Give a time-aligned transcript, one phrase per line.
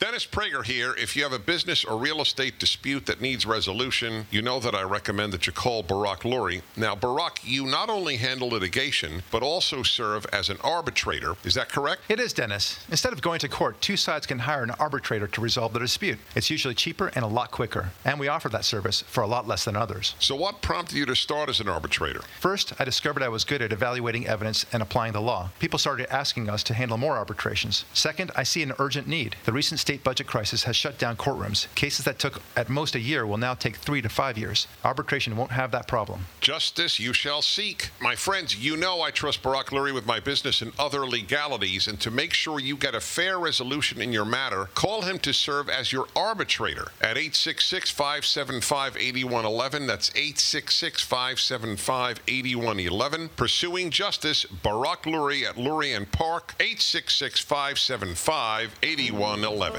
[0.00, 0.94] Dennis Prager here.
[0.94, 4.72] If you have a business or real estate dispute that needs resolution, you know that
[4.72, 6.62] I recommend that you call Barak Lurie.
[6.76, 11.34] Now, Barak, you not only handle litigation, but also serve as an arbitrator.
[11.42, 12.02] Is that correct?
[12.08, 12.78] It is, Dennis.
[12.88, 16.20] Instead of going to court, two sides can hire an arbitrator to resolve the dispute.
[16.36, 19.48] It's usually cheaper and a lot quicker, and we offer that service for a lot
[19.48, 20.14] less than others.
[20.20, 22.20] So, what prompted you to start as an arbitrator?
[22.38, 25.50] First, I discovered I was good at evaluating evidence and applying the law.
[25.58, 27.84] People started asking us to handle more arbitrations.
[27.94, 29.34] Second, I see an urgent need.
[29.44, 31.66] The recent state budget crisis has shut down courtrooms.
[31.74, 34.66] Cases that took at most a year will now take three to five years.
[34.84, 36.26] Arbitration won't have that problem.
[36.42, 37.88] Justice you shall seek.
[37.98, 41.98] My friends, you know I trust Barak Lurie with my business and other legalities, and
[42.02, 45.70] to make sure you get a fair resolution in your matter, call him to serve
[45.70, 49.86] as your arbitrator at 866 575 8111.
[49.86, 53.30] That's 866 575 8111.
[53.36, 59.77] Pursuing Justice, Barak Lurie at Lurie and Park, 866 575 8111.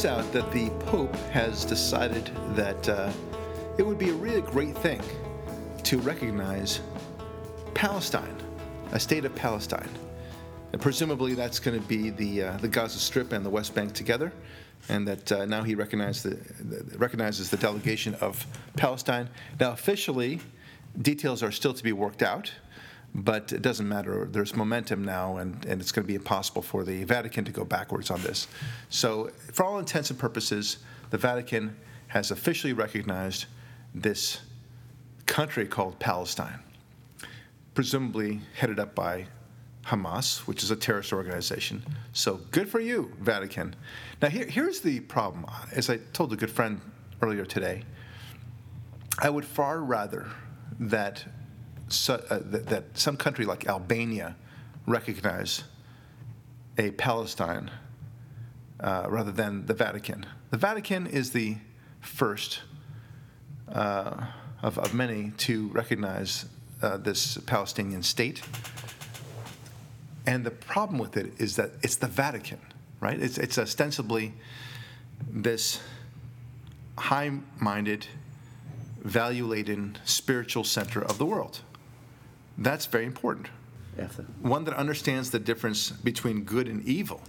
[0.00, 3.12] Turns out that the Pope has decided that uh,
[3.76, 5.02] it would be a really great thing
[5.82, 6.80] to recognize
[7.74, 8.34] Palestine,
[8.92, 9.90] a state of Palestine.
[10.72, 13.92] And presumably, that's going to be the uh, the Gaza Strip and the West Bank
[13.92, 14.32] together,
[14.88, 15.74] and that uh, now he
[16.22, 19.28] the, the, recognizes the delegation of Palestine.
[19.58, 20.40] Now, officially,
[21.02, 22.50] details are still to be worked out
[23.14, 24.28] but it doesn't matter.
[24.30, 27.64] There's momentum now, and, and it's going to be impossible for the Vatican to go
[27.64, 28.46] backwards on this.
[28.88, 30.78] So, for all intents and purposes,
[31.10, 31.76] the Vatican
[32.08, 33.46] has officially recognized
[33.94, 34.40] this
[35.26, 36.60] country called Palestine,
[37.74, 39.26] presumably headed up by
[39.86, 41.82] Hamas, which is a terrorist organization.
[42.12, 43.74] So, good for you, Vatican.
[44.22, 45.46] Now, here, here's the problem.
[45.72, 46.80] As I told a good friend
[47.22, 47.82] earlier today,
[49.18, 50.28] I would far rather
[50.78, 51.24] that
[51.92, 54.36] so, uh, that, that, some country like Albania
[54.86, 55.64] recognize
[56.78, 57.70] a Palestine
[58.80, 60.26] uh, rather than the Vatican.
[60.50, 61.56] The Vatican is the
[62.00, 62.60] first
[63.68, 64.26] uh,
[64.62, 66.46] of, of, many to recognize
[66.82, 68.42] uh, this Palestinian state.
[70.26, 72.60] And the problem with it is that it's the Vatican,
[73.00, 73.20] right?
[73.20, 74.32] It's, it's ostensibly
[75.28, 75.80] this
[76.98, 78.06] high minded,
[79.02, 81.60] value laden spiritual center of the world.
[82.60, 83.48] That's very important.
[84.42, 87.22] One that understands the difference between good and evil.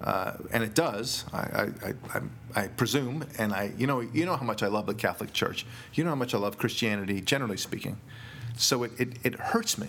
[0.00, 1.24] Uh, and it does.
[1.32, 2.20] I, I, I,
[2.54, 5.66] I, presume, and I, you know, you know how much I love the Catholic Church.
[5.94, 7.98] You know how much I love Christianity, generally speaking.
[8.56, 9.88] So it, it, it hurts me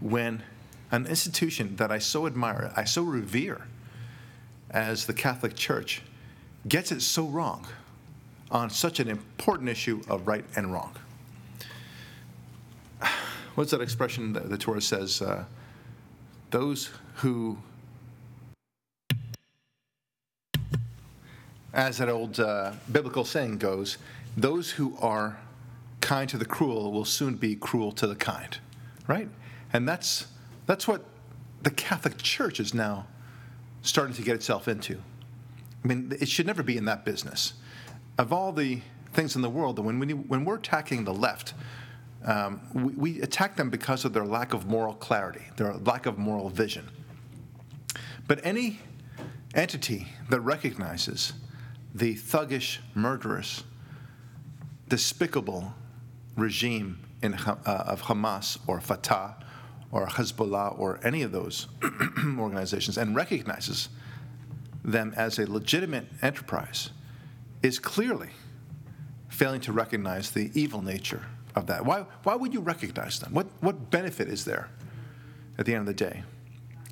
[0.00, 0.44] when
[0.92, 3.66] an institution that I so admire, I so revere,
[4.70, 6.02] as the Catholic Church,
[6.68, 7.66] gets it so wrong
[8.52, 10.94] on such an important issue of right and wrong
[13.58, 15.20] what's that expression that the Torah says?
[15.20, 15.44] Uh,
[16.50, 17.58] those who,
[21.74, 23.98] as that old uh, biblical saying goes,
[24.36, 25.40] those who are
[26.00, 28.58] kind to the cruel will soon be cruel to the kind,
[29.08, 29.28] right?
[29.72, 30.28] And that's
[30.66, 31.04] that's what
[31.62, 33.08] the Catholic Church is now
[33.82, 35.02] starting to get itself into.
[35.82, 37.54] I mean, it should never be in that business.
[38.18, 38.82] Of all the
[39.12, 41.54] things in the world, when, we, when we're attacking the left,
[42.24, 46.18] um, we, we attack them because of their lack of moral clarity, their lack of
[46.18, 46.88] moral vision.
[48.26, 48.80] But any
[49.54, 51.32] entity that recognizes
[51.94, 53.64] the thuggish, murderous,
[54.88, 55.74] despicable
[56.36, 59.36] regime in, uh, of Hamas or Fatah
[59.90, 61.66] or Hezbollah or any of those
[62.38, 63.88] organizations and recognizes
[64.84, 66.90] them as a legitimate enterprise
[67.62, 68.30] is clearly
[69.28, 71.84] failing to recognize the evil nature of that?
[71.84, 73.32] Why, why would you recognize them?
[73.32, 74.68] What, what benefit is there
[75.58, 76.22] at the end of the day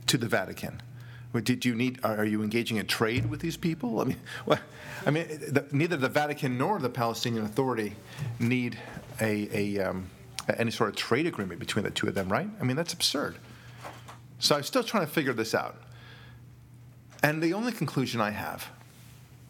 [0.06, 0.82] to the Vatican?
[1.42, 2.00] Did you need?
[2.02, 4.00] Are you engaging in trade with these people?
[4.00, 4.16] I mean,
[4.46, 4.60] what,
[5.04, 7.94] I mean, the, neither the Vatican nor the Palestinian Authority
[8.38, 8.78] need
[9.20, 10.10] a, a um,
[10.56, 12.48] any sort of trade agreement between the two of them, right?
[12.60, 13.36] I mean, that's absurd.
[14.38, 15.76] So I'm still trying to figure this out.
[17.22, 18.70] And the only conclusion I have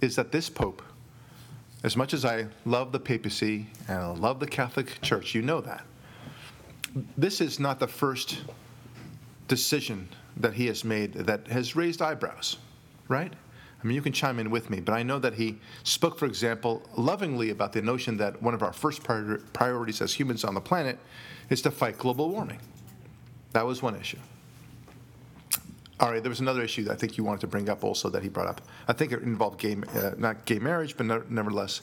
[0.01, 0.83] is that this Pope
[1.87, 5.61] as much as I love the papacy and I love the Catholic Church, you know
[5.61, 5.85] that.
[7.17, 8.43] This is not the first
[9.47, 12.57] decision that he has made that has raised eyebrows,
[13.07, 13.33] right?
[13.33, 16.27] I mean, you can chime in with me, but I know that he spoke, for
[16.27, 20.61] example, lovingly about the notion that one of our first priorities as humans on the
[20.61, 20.99] planet
[21.51, 22.59] is to fight global warming.
[23.53, 24.19] That was one issue.
[25.99, 28.11] All right, there was another issue that I think you wanted to bring up also
[28.11, 28.61] that he brought up.
[28.87, 31.81] I think it involved gay, uh, not gay marriage, but nevertheless,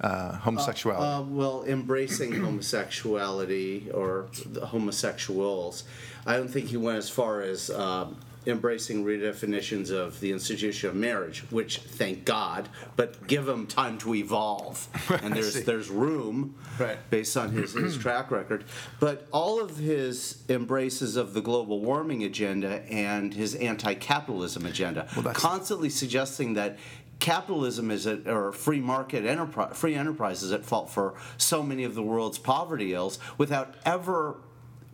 [0.00, 1.04] uh, homosexuality.
[1.04, 5.82] Uh, well, embracing homosexuality or the homosexuals.
[6.24, 8.16] I don't think he went as far as um,
[8.46, 14.14] embracing redefinitions of the institution of marriage, which thank God, but give him time to
[14.14, 14.88] evolve.
[15.22, 16.98] And there's there's room Right.
[17.10, 18.64] based on his, his track record.
[19.00, 25.34] But all of his embraces of the global warming agenda and his anti-capitalism agenda, Well,
[25.34, 26.78] constantly suggesting that
[27.18, 31.82] capitalism is at, or free market enterprise, free enterprise is at fault for so many
[31.84, 34.36] of the world's poverty ills, without ever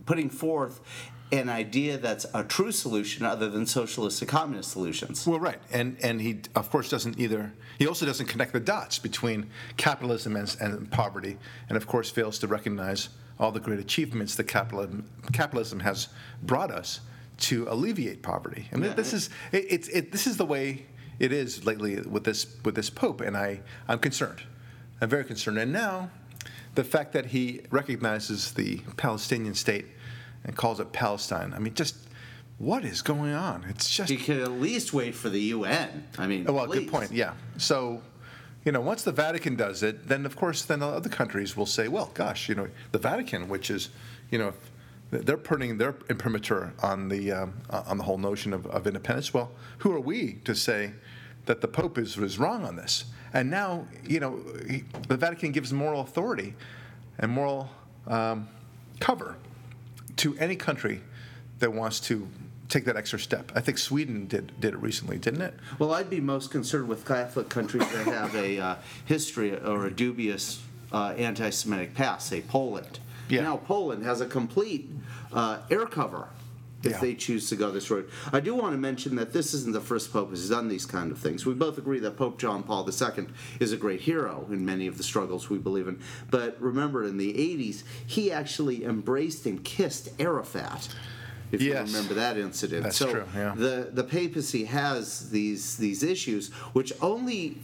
[0.06, 0.80] putting forth
[1.32, 5.26] an idea that's a true solution other than socialist or communist solutions.
[5.26, 7.52] Well, right, and and he of course doesn't either.
[7.78, 9.48] He also doesn't connect the dots between
[9.78, 11.38] capitalism and, and poverty,
[11.68, 13.08] and of course fails to recognize
[13.40, 16.08] all the great achievements that capitalism capitalism has
[16.42, 17.00] brought us
[17.38, 18.68] to alleviate poverty.
[18.72, 18.94] I mean, Yeah.
[18.94, 20.86] this is it, it's it, this is the way
[21.18, 24.42] it is lately with this with this pope, and I I'm concerned.
[25.00, 26.10] I'm very concerned, and now
[26.74, 29.86] the fact that he recognizes the Palestinian state
[30.44, 31.52] and calls it Palestine.
[31.54, 31.96] I mean, just.
[32.58, 33.64] What is going on?
[33.68, 36.06] It's just You could at least wait for the UN.
[36.16, 36.80] I mean, Oh, well, please.
[36.80, 37.10] good point.
[37.10, 37.32] Yeah.
[37.56, 38.02] So,
[38.64, 41.66] you know, once the Vatican does it, then of course, then the other countries will
[41.66, 43.88] say, well, gosh, you know, the Vatican, which is,
[44.30, 44.52] you know,
[45.10, 49.34] they're putting their imprimatur on the um, on the whole notion of, of independence.
[49.34, 50.92] Well, who are we to say
[51.46, 53.06] that the Pope is was wrong on this?
[53.32, 54.38] And now, you know,
[54.70, 56.54] he, the Vatican gives moral authority
[57.18, 57.70] and moral
[58.06, 58.46] um,
[59.00, 59.36] cover
[60.16, 61.00] to any country
[61.58, 62.28] that wants to
[62.68, 63.52] take that extra step.
[63.54, 65.54] I think Sweden did did it recently, didn't it?
[65.78, 68.74] Well, I'd be most concerned with Catholic countries that have a uh,
[69.04, 70.62] history or a dubious
[70.92, 72.98] uh, anti-Semitic past, say Poland.
[73.28, 73.42] Yeah.
[73.42, 74.90] Now Poland has a complete
[75.32, 76.28] uh, air cover
[76.84, 77.00] if Yeah.
[77.00, 78.08] they choose to go this route.
[78.32, 81.10] I do want to mention that this isn't the first pope who's done these kind
[81.12, 81.46] of things.
[81.46, 83.26] We both agree that Pope John Paul II
[83.60, 85.98] is a great hero in many of the struggles we believe in.
[86.30, 90.88] But remember, in the 80s, he actually embraced and kissed Arafat.
[91.52, 91.90] If Yes.
[91.90, 92.84] you remember that incident.
[92.84, 93.54] That's so true, yeah.
[93.54, 97.58] the the papacy has these these issues, which only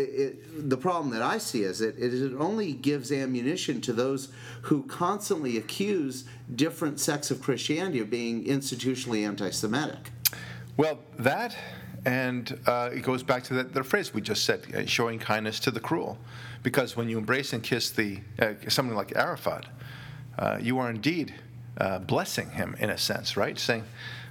[0.00, 4.28] it, the problem that I see is it, it only gives ammunition to those
[4.62, 10.10] who constantly accuse different sects of Christianity of being institutionally anti-Semitic.
[10.76, 11.56] Well, that,
[12.04, 15.58] and uh, it goes back to that, the phrase we just said, uh, showing kindness
[15.60, 16.18] to the cruel.
[16.62, 19.66] Because when you embrace and kiss the uh, someone like Arafat,
[20.38, 21.34] uh, you are indeed
[21.78, 23.58] uh, blessing him in a sense, right?
[23.58, 23.84] Saying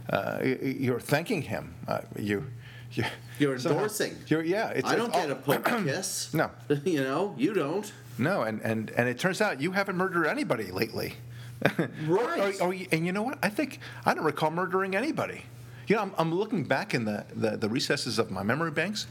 [0.10, 1.74] uh, you're thanking him.
[2.20, 2.46] You,
[2.92, 3.06] you,
[3.40, 4.16] You're somehow- endorsing.
[4.28, 4.70] You're, yeah.
[4.70, 6.34] It's, I don't it's get a pope kiss.
[6.34, 6.52] No.
[6.86, 7.92] you know you don't.
[8.18, 11.16] No, and, and, and it turns out you haven't murdered anybody lately.
[12.08, 12.60] Right.
[12.62, 13.40] Or- or- and you know what?
[13.44, 15.42] I think I don't recall murdering anybody.
[15.88, 19.06] You know, I'm, I'm looking back in the, the, the recesses of my memory banks,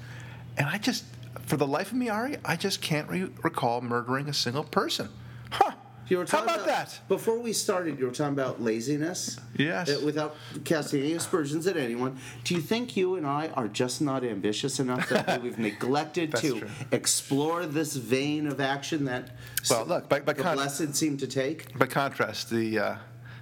[0.56, 1.04] and I just,
[1.46, 5.08] for the life of me, Ari, I just can't re- recall murdering a single person.
[5.50, 5.72] Huh.
[6.08, 7.00] You were How talking about that?
[7.08, 9.38] Before we started, you were talking about laziness.
[9.56, 9.88] Yes.
[9.88, 14.02] Uh, Without casting any aspersions at anyone, do you think you and I are just
[14.02, 16.68] not ambitious enough that we've neglected to true.
[16.92, 19.30] explore this vein of action that
[19.70, 21.76] Well, look, by- by the con- blessed seem to take?
[21.78, 22.96] By contrast, the uh,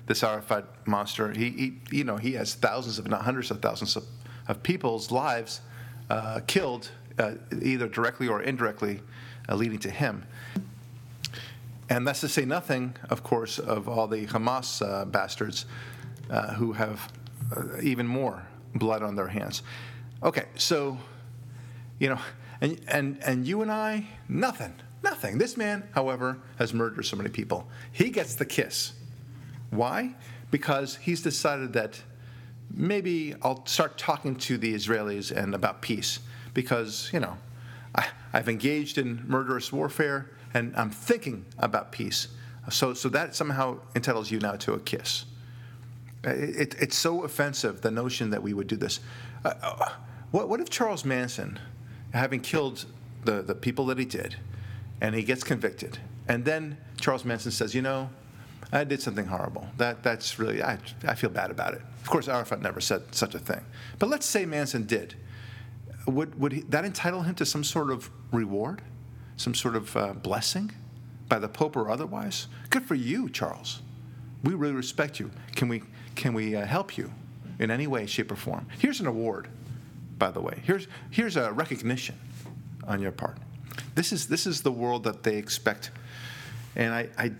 [0.06, 3.96] this Arafat monster, he, he you know he has thousands, if not hundreds of thousands
[3.96, 4.04] of,
[4.46, 5.60] of people's lives
[6.10, 9.00] uh, killed, uh, either directly or indirectly,
[9.48, 10.24] uh, leading to him.
[11.92, 15.66] And that's to say nothing, of course, of all the Hamas uh, bastards
[16.30, 17.12] uh, who have
[17.54, 19.62] uh, even more blood on their hands.
[20.22, 20.96] Okay, so
[21.98, 22.18] you know,
[22.62, 24.72] and and and you and I, nothing,
[25.02, 25.36] nothing.
[25.36, 27.68] This man, however, has murdered so many people.
[27.92, 28.94] He gets the kiss.
[29.68, 30.14] Why?
[30.50, 32.00] Because he's decided that
[32.70, 36.20] maybe I'll start talking to the Israelis and about peace.
[36.54, 37.36] Because you know,
[37.94, 42.28] I, I've engaged in murderous warfare and I'm thinking about peace.
[42.70, 45.24] So so that somehow entitles you now to a kiss.
[46.24, 49.00] It, it, it's so offensive, the notion that we would do this.
[49.44, 49.92] Uh, uh,
[50.30, 51.58] what, what if Charles Manson,
[52.12, 52.86] having killed
[53.24, 54.36] the, the people that he did,
[55.00, 58.08] and he gets convicted, and then Charles Manson says, you know,
[58.72, 59.66] I did something horrible.
[59.76, 61.82] That, that's really, I, I feel bad about it.
[62.00, 63.60] Of course, Arafat never said such a thing.
[63.98, 65.16] But let's say Manson did.
[66.06, 68.80] Would, would he, that entitle him to some sort of reward?
[69.36, 70.72] Some sort of uh, blessing
[71.28, 72.48] by the Pope or otherwise?
[72.70, 73.80] Good for you, Charles
[74.42, 75.30] we really respect you.
[75.54, 75.82] Can we
[76.14, 77.12] can we uh, help you
[77.58, 78.66] in any way, shape, or form?
[78.78, 79.48] Here's an award,
[80.18, 80.60] by the way.
[80.64, 82.18] Here's here's a recognition
[82.86, 83.38] on your part.
[83.94, 85.90] This is this is the world that they expect,
[86.76, 87.32] and I I,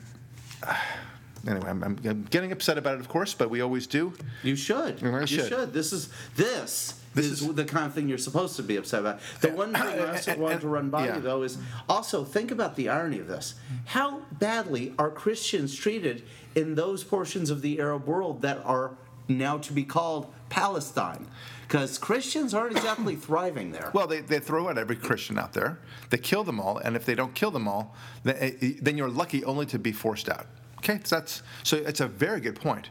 [1.51, 4.13] anyway, I'm, I'm, I'm getting upset about it, of course, but we always do.
[4.43, 5.03] You should.
[5.03, 5.49] I you should.
[5.49, 5.73] should.
[5.73, 6.99] This is this.
[7.15, 9.21] This is, is- the kind of thing you're supposed to be upset about.
[9.41, 11.17] The one thing I also wanted to run by yeah.
[11.17, 13.55] you though is also think about the irony of this.
[13.87, 16.23] How badly are Christians treated
[16.55, 18.93] in those portions of the Arab world that are
[19.29, 21.27] now to be called Palestine?
[21.63, 23.91] Because Christians aren't exactly thriving there.
[23.95, 25.79] Well, they, they throw out every Christian out there.
[26.11, 28.99] They kill them all, and if they don't kill them all, then, eh, eh, then
[28.99, 30.47] you're lucky only to be forced out.
[30.79, 32.91] Okay, so that's so it's a very good point.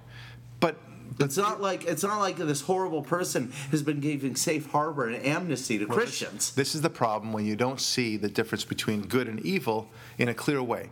[0.61, 0.77] But
[1.19, 5.25] It's not like it's not like this horrible person has been giving safe harbor and
[5.25, 6.51] amnesty to Well, this- Christians.
[6.55, 10.29] This is the problem when you don't see the difference between good and evil in
[10.29, 10.89] a clear way.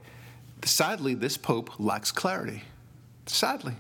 [0.64, 2.64] Sadly, this pope lacks clarity.
[3.26, 3.74] Sadly.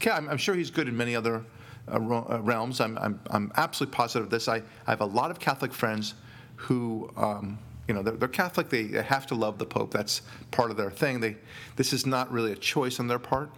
[0.00, 1.44] Okay, I'm, I'm sure he's good in many other
[1.86, 2.80] uh, uh, realms.
[2.80, 4.48] I'm, I'm, I'm absolutely positive of this.
[4.48, 4.56] I,
[4.86, 6.14] I have a lot of Catholic friends
[6.56, 8.70] who, um, you know, they're, they're Catholic.
[8.70, 9.92] They they have to love the pope.
[9.92, 10.22] That's
[10.52, 11.20] part of their thing.
[11.20, 11.36] They,
[11.76, 13.50] this is not really a choice on their part.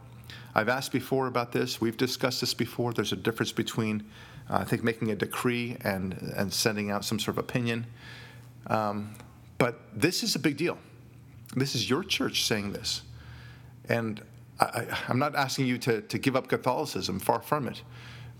[0.54, 1.80] I've asked before about this.
[1.80, 2.92] We've discussed this before.
[2.92, 4.04] There's a difference between,
[4.48, 7.86] uh, I think, making a decree and and sending out some sort of opinion.
[8.68, 9.14] Um,
[9.58, 10.78] but this is a big deal.
[11.56, 13.02] This is your church saying this,
[13.88, 14.22] and
[14.60, 17.18] I, I'm not asking you to, to give up Catholicism.
[17.18, 17.82] Far from it.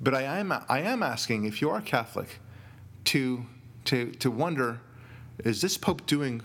[0.01, 2.39] But I am I am asking if you are Catholic,
[3.07, 3.45] to
[3.87, 4.81] to to wonder,
[5.45, 6.43] is this Pope doing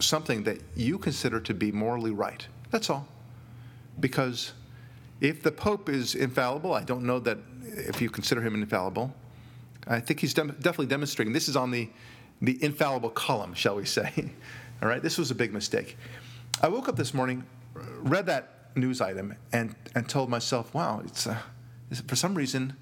[0.00, 2.46] something that you consider to be morally right?
[2.70, 3.08] That's all
[4.00, 4.52] because
[5.20, 9.14] if the Pope is infallible, I don't know that if you consider him infallible.
[9.86, 11.32] I think he's definitely demonstrating.
[11.32, 11.88] This is on the,
[12.40, 14.12] the infallible column, shall we say.
[14.82, 15.96] All right, this was a big mistake.
[16.62, 17.44] I woke up this morning,
[17.74, 21.38] read that news item, and, and told myself, wow, it's, uh,
[22.06, 22.76] for some reason,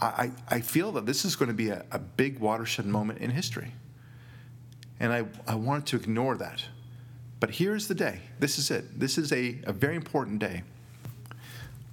[0.00, 3.18] I, I I feel that this is going to be a, a big watershed moment
[3.18, 3.72] in history.
[5.00, 6.64] And I, I wanted to ignore that.
[7.40, 8.20] But here's the day.
[8.38, 8.98] This is it.
[8.98, 10.62] This is a, a very important day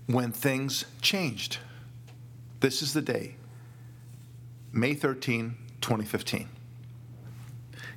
[0.07, 1.57] when things changed.
[2.59, 3.35] This is the day,
[4.71, 6.49] May 13, 2015.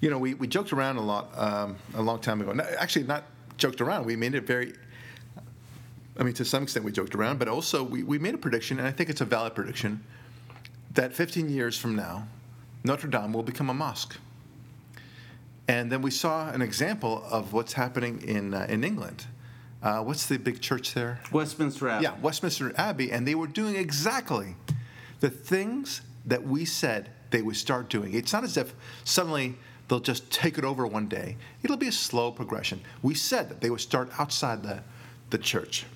[0.00, 2.54] You know, we, we joked around a lot um, a long time ago.
[2.78, 3.24] Actually, not
[3.56, 4.06] joked around.
[4.06, 4.74] We made it very,
[6.18, 8.78] I mean, to some extent we joked around, but also we, we made a prediction,
[8.78, 10.04] and I think it's a valid prediction,
[10.94, 12.26] that 15 years from now,
[12.84, 14.16] Notre Dame will become a mosque.
[15.66, 19.26] And then we saw an example of what's happening in, uh, in England.
[19.82, 21.20] Uh, what's the big church there?
[21.32, 22.04] Westminster Abbey.
[22.04, 24.56] Yeah, Westminster Abbey, and they were doing exactly
[25.20, 28.14] the things that we said they would start doing.
[28.14, 29.56] It's not as if suddenly
[29.88, 31.36] they'll just take it over one day.
[31.62, 32.80] It'll be a slow progression.
[33.02, 34.82] We said that they would start outside the,
[35.30, 35.86] the church.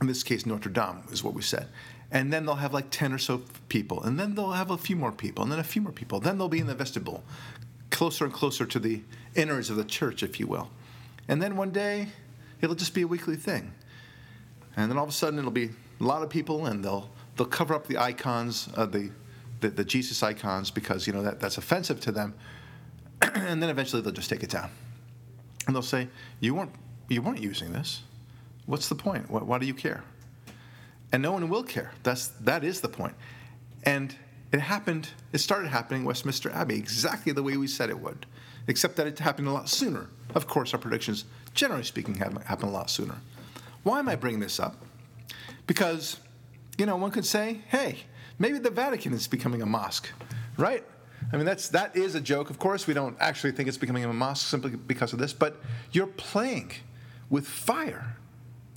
[0.00, 1.68] In this case, Notre Dame is what we said.
[2.10, 4.96] And then they'll have like 10 or so people, and then they'll have a few
[4.96, 6.20] more people, and then a few more people.
[6.20, 7.24] Then they'll be in the vestibule,
[7.90, 9.02] closer and closer to the
[9.34, 10.70] innards of the church, if you will.
[11.28, 12.08] And then one day,
[12.62, 13.72] it'll just be a weekly thing.
[14.76, 17.46] And then all of a sudden, it'll be a lot of people, and they'll they'll
[17.46, 19.10] cover up the icons, uh, the,
[19.60, 22.34] the the Jesus icons, because you know that that's offensive to them.
[23.34, 24.70] and then eventually, they'll just take it down,
[25.66, 26.08] and they'll say,
[26.40, 26.72] "You weren't
[27.08, 28.02] you weren't using this.
[28.64, 29.30] What's the point?
[29.30, 30.04] Why, why do you care?"
[31.12, 31.92] And no one will care.
[32.02, 33.14] That's that is the point.
[33.84, 34.14] And
[34.52, 35.10] it happened.
[35.32, 38.24] It started happening at Westminster Abbey exactly the way we said it would,
[38.68, 40.08] except that it happened a lot sooner.
[40.34, 43.16] Of course, our predictions, generally speaking, happen, happen a lot sooner.
[43.82, 44.76] Why am I bringing this up?
[45.66, 46.18] Because,
[46.78, 47.98] you know, one could say, hey,
[48.38, 50.10] maybe the Vatican is becoming a mosque,
[50.56, 50.84] right?
[51.32, 52.50] I mean, that's that is a joke.
[52.50, 55.60] Of course, we don't actually think it's becoming a mosque simply because of this, but
[55.92, 56.72] you're playing
[57.30, 58.16] with fire.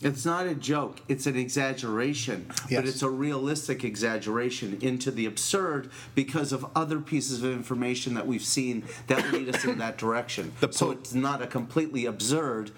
[0.06, 2.80] It's not a joke, it's an exaggeration, Yes.
[2.80, 8.28] but it's a realistic exaggeration into the absurd because of other pieces of information that
[8.28, 10.54] we've seen that lead us in that direction.
[10.60, 12.70] The so it's not a completely absurd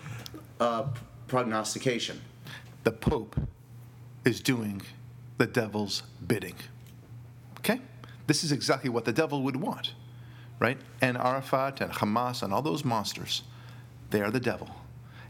[0.62, 0.86] uh,
[1.28, 2.22] prognostication.
[2.86, 3.36] the Pope
[4.24, 4.82] is doing
[5.38, 6.56] the devil's bidding.
[7.60, 7.82] Okay?
[8.28, 9.94] This is exactly what the devil would want,
[10.60, 10.78] right?
[11.02, 13.44] And Arafat and Hamas and all those monsters,
[14.12, 14.70] they are the devil.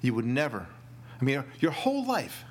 [0.01, 0.67] You would never,
[1.19, 2.43] I mean, your, your whole life,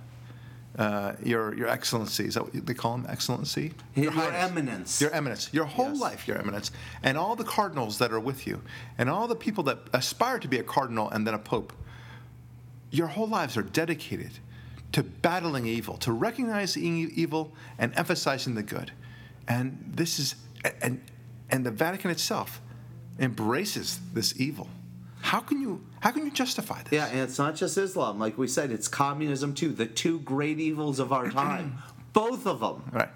[0.79, 3.07] uh, your, your excellency, is that what they call him?
[3.09, 3.73] Excellency?
[3.95, 4.51] Your Highness.
[4.51, 5.01] eminence.
[5.01, 5.49] Your eminence.
[5.53, 6.01] Your whole Yes.
[6.01, 6.71] life, your eminence.
[7.03, 8.61] And all the cardinals that are with you,
[8.99, 11.73] and all the people that aspire to be a cardinal and then a pope,
[12.91, 14.33] your whole lives are dedicated
[14.93, 18.93] to battling evil, to recognizing evil and emphasizing the good.
[19.49, 20.35] And this is,
[20.83, 21.03] and,
[21.51, 22.61] and the Vatican itself
[23.19, 24.69] embraces this evil.
[25.27, 26.93] How can you, how can you justify this?
[26.93, 28.21] Yeah, and it's not just Islam.
[28.21, 29.73] Like we said, it's communism too.
[29.73, 31.79] The two great evils of our time.
[32.13, 32.89] Both of them.
[32.93, 33.09] Right.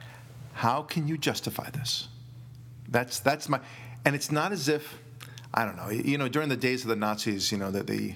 [0.54, 2.08] How can you justify this?
[2.88, 3.60] That's that's my,
[4.04, 4.98] and it's not as if,
[5.54, 5.88] I don't know.
[5.88, 8.14] You know, during the days of the Nazis, you know that the,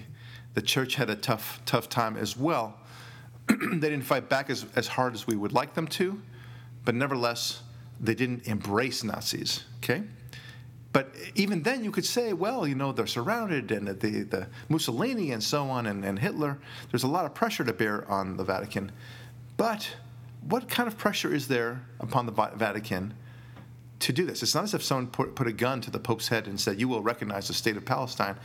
[0.55, 2.77] the church had a tough tough time as well.
[3.47, 6.21] they didn't fight back as, as hard as we would like them to,
[6.83, 7.61] but nevertheless,
[8.01, 9.63] they didn't embrace Nazis.
[9.77, 10.03] Okay?
[10.95, 15.33] But even then, you could say, well, you know, they're surrounded, and the, the Mussolini
[15.33, 16.57] and so on, and, and Hitler.
[16.89, 18.93] There's a lot of pressure to bear on the Vatican.
[19.57, 19.93] But
[20.47, 23.13] what kind of pressure is there upon the Vatican
[23.99, 24.41] to do this?
[24.41, 26.79] It's not as if someone put, put a gun to the Pope's head and said,
[26.79, 28.37] "You will recognize the state of Palestine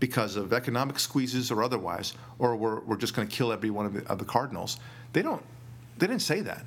[0.00, 3.84] because of economic squeezes or otherwise, or we're, we're just going to kill every one
[3.84, 4.78] of the, of the cardinals."
[5.12, 5.44] They don't.
[5.98, 6.64] They didn't say that.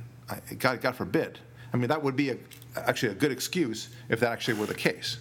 [0.60, 1.40] God, God forbid.
[1.74, 2.38] I mean, that would be a,
[2.76, 5.18] actually a good excuse if that actually were the case.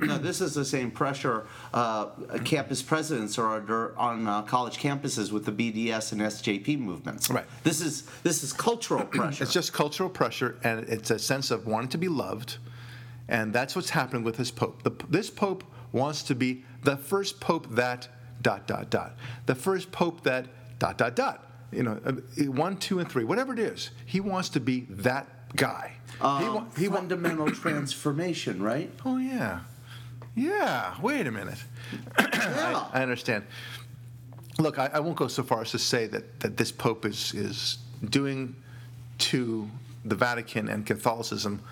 [0.00, 2.06] No, this is the same pressure uh,
[2.44, 7.28] campus presidents are under on uh, college campuses with the BDS and SJP movements.
[7.30, 7.44] Right.
[7.64, 9.44] This is this is cultural pressure.
[9.44, 12.56] it's just cultural pressure, and it's a sense of wanting to be loved,
[13.28, 14.82] and that's what's happening with this pope.
[14.82, 18.08] The, this pope wants to be the first pope that
[18.40, 20.46] dot dot dot, the first pope that
[20.78, 21.50] dot dot dot.
[21.72, 22.12] You know, uh,
[22.52, 23.90] one, two, and three, whatever it is.
[24.06, 25.26] He wants to be that
[25.56, 25.94] guy.
[26.20, 28.90] Um, he, wa- he fundamental wa- transformation, right?
[29.04, 29.60] Oh yeah.
[30.34, 31.62] Yeah, wait a minute.
[32.18, 32.88] yeah.
[32.92, 33.44] I, I, understand.
[34.58, 37.32] Look, I, I, won't go so far as to say that, that this Pope is,
[37.34, 37.78] is
[38.10, 38.56] doing
[39.18, 39.70] to
[40.04, 41.62] the Vatican and Catholicism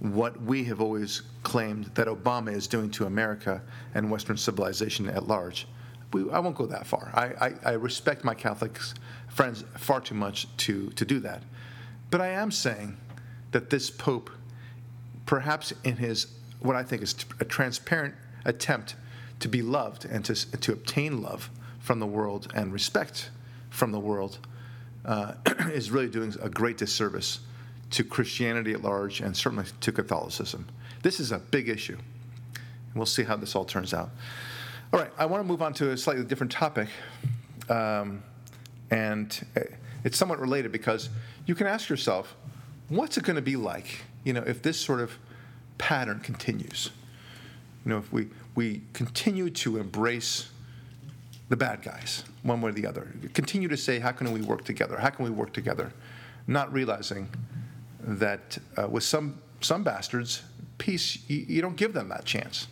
[0.00, 3.62] what we have always claimed that Obama is doing to America
[3.94, 5.66] and Western civilization at large.
[6.12, 7.10] We, I won't go that far.
[7.14, 8.78] I, I, I respect my Catholic
[9.28, 11.42] friends far too much to, to do that.
[12.10, 12.96] But I am saying
[13.52, 14.30] that this Pope,
[15.26, 16.26] perhaps in his
[16.60, 18.14] what I think is a transparent
[18.44, 18.94] attempt
[19.40, 21.50] to be loved and to, to obtain love
[21.80, 23.30] from the world and respect
[23.70, 24.38] from the world
[25.04, 25.34] uh,
[25.72, 27.40] is really doing a great disservice
[27.90, 30.66] to Christianity at large and certainly to Catholicism.
[31.02, 31.96] This is a big issue.
[32.94, 34.10] We'll see how this all turns out.
[34.92, 36.88] All right, I want to move on to a slightly different topic.
[37.68, 38.22] Um,
[38.90, 39.60] and uh,
[40.04, 41.08] it's somewhat related because
[41.46, 42.34] you can ask yourself,
[42.88, 45.16] what's it going to be like, you know, if this sort of
[45.80, 46.90] pattern continues.
[47.84, 50.50] You know, if we, we continue to embrace
[51.48, 54.64] the bad guys, one way or the other, continue to say, how can we work
[54.64, 54.98] together?
[54.98, 55.90] How can we work together?
[56.46, 57.28] Not realizing
[58.02, 60.42] that uh, with some, some bastards,
[60.76, 62.68] peace, you, you don't give them that chance,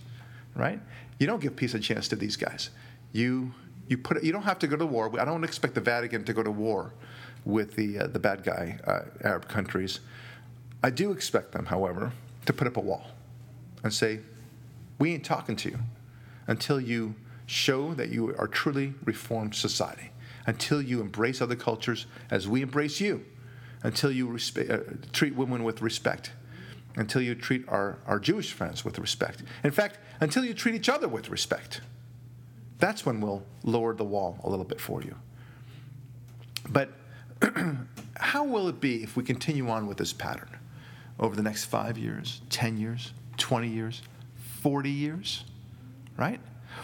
[0.54, 0.78] right?
[1.18, 2.70] You don't give peace a chance to these guys.
[3.12, 3.52] You,
[3.88, 5.10] you, put, you don't have to go to war.
[5.18, 6.92] I don't expect the Vatican to go to war
[7.46, 10.00] with the, uh, the bad guy uh, Arab countries.
[10.82, 12.12] I do expect them, however,
[12.48, 13.04] to put up a wall
[13.84, 14.20] and say,
[14.98, 15.78] We ain't talking to you
[16.46, 20.12] until you show that you are truly reformed society,
[20.46, 23.22] until you embrace other cultures as we embrace you,
[23.82, 26.32] until you respe- uh, treat women with respect,
[26.96, 29.42] until you treat our, our Jewish friends with respect.
[29.62, 31.82] In fact, until you treat each other with respect.
[32.78, 35.16] That's when we'll lower the wall a little bit for you.
[36.66, 36.92] But
[38.16, 40.57] how will it be if we continue on with this pattern?
[41.18, 44.02] Over the next five years, 10 years, 20 years,
[44.62, 45.44] 40 years,
[46.16, 46.40] right?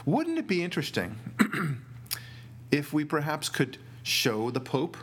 [0.07, 1.17] Wouldn't it be interesting
[2.71, 4.97] if we perhaps could show the Pope,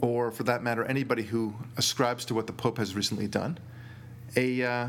[0.00, 3.58] or for that matter, anybody who ascribes to what the Pope has recently done,
[4.36, 4.88] a, uh,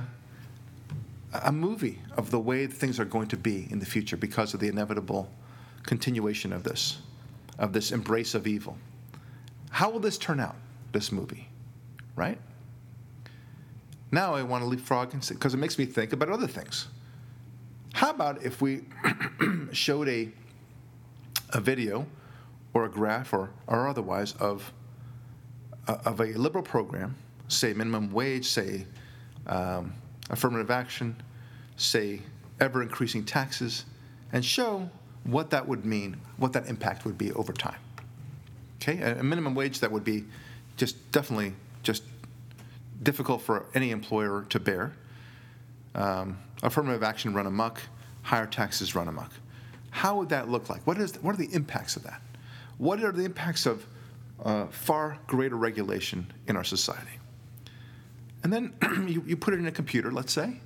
[1.43, 4.59] a movie of the way things are going to be in the future because of
[4.59, 5.29] the inevitable
[5.83, 6.99] continuation of this,
[7.59, 8.77] of this embrace of evil?
[9.69, 10.55] How will this turn out,
[10.91, 11.47] this movie,
[12.15, 12.37] right?
[14.11, 16.87] Now I want to leapfrog because it makes me think about other things.
[17.93, 18.81] How about if we
[19.71, 20.29] showed a,
[21.49, 22.05] a video
[22.73, 24.71] or a graph or, or otherwise of,
[25.87, 27.15] uh, of a liberal program,
[27.47, 28.85] say minimum wage, say
[29.47, 29.93] um,
[30.29, 31.15] affirmative action,
[31.75, 32.21] say
[32.59, 33.85] ever increasing taxes,
[34.33, 34.89] and show
[35.23, 37.79] what that would mean, what that impact would be over time.
[38.81, 40.25] Okay, a, a minimum wage that would be
[40.77, 42.03] just definitely just
[43.03, 44.93] difficult for any employer to bear.
[45.95, 47.81] Um, affirmative action run amok,
[48.21, 49.31] higher taxes run amok.
[49.89, 50.85] How would that look like?
[50.87, 52.21] What, is, what are the impacts of that?
[52.77, 53.85] What are the impacts of
[54.43, 57.19] uh, far greater regulation in our society?
[58.43, 58.73] And then
[59.07, 60.61] you, you put it in a computer, let's say,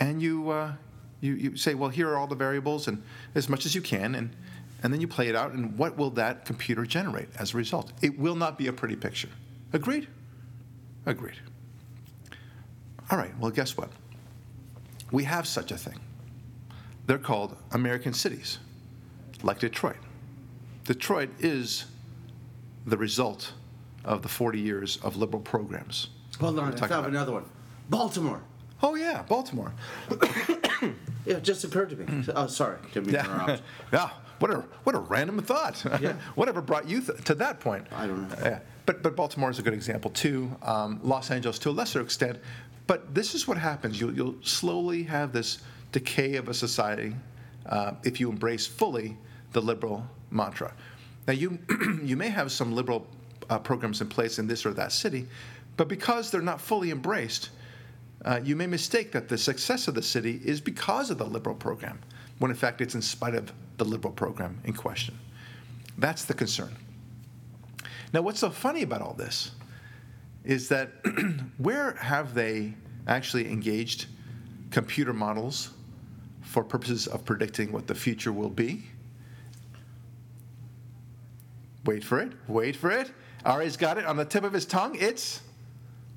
[0.00, 0.72] and you, uh,
[1.20, 3.02] you, you say, well, here are all the variables and
[3.34, 4.34] as much as you can, and,
[4.82, 7.92] and then you play it out, and what will that computer generate as a result?
[8.02, 9.30] It will not be a pretty picture.
[9.72, 10.08] Agreed?
[11.06, 11.38] Agreed.
[13.10, 13.90] All right, well, guess what?
[15.10, 16.00] We have such a thing.
[17.06, 18.58] They're called American cities,
[19.42, 19.96] like Detroit.
[20.84, 21.84] Detroit is
[22.86, 23.52] the result
[24.04, 26.08] of the 40 years of liberal programs.
[26.40, 27.06] Hold on, I found about.
[27.08, 27.44] another one.
[27.90, 28.40] Baltimore.
[28.82, 29.72] Oh, yeah, Baltimore.
[30.80, 32.06] yeah, it just occurred to me.
[32.06, 32.32] Mm.
[32.34, 33.58] Oh, sorry, didn't mean yeah.
[33.92, 34.10] yeah,
[34.44, 35.78] what a what a random thought.
[36.34, 37.86] Whatever brought you th- to that point?
[37.90, 38.36] I don't know.
[38.42, 40.54] Yeah, but but Baltimore is a good example too.
[40.60, 42.38] Um, Los Angeles to a lesser extent,
[42.86, 43.98] but this is what happens.
[43.98, 47.16] You'll you'll slowly have this decay of a society
[47.64, 49.16] uh, if you embrace fully
[49.52, 50.74] the liberal mantra.
[51.26, 51.58] Now you
[52.02, 53.06] you may have some liberal
[53.48, 55.26] uh, programs in place in this or that city,
[55.78, 57.48] but because they're not fully embraced,
[58.26, 61.56] uh, you may mistake that the success of the city is because of the liberal
[61.56, 61.98] program,
[62.40, 65.18] when in fact it's in spite of the liberal program in question.
[65.98, 66.74] That's the concern.
[68.12, 69.50] Now, what's so funny about all this
[70.44, 70.90] is that
[71.58, 72.74] where have they
[73.06, 74.06] actually engaged
[74.70, 75.70] computer models
[76.42, 78.84] for purposes of predicting what the future will be?
[81.84, 83.10] Wait for it, wait for it.
[83.44, 84.96] Ari's got it on the tip of his tongue.
[84.98, 85.40] It's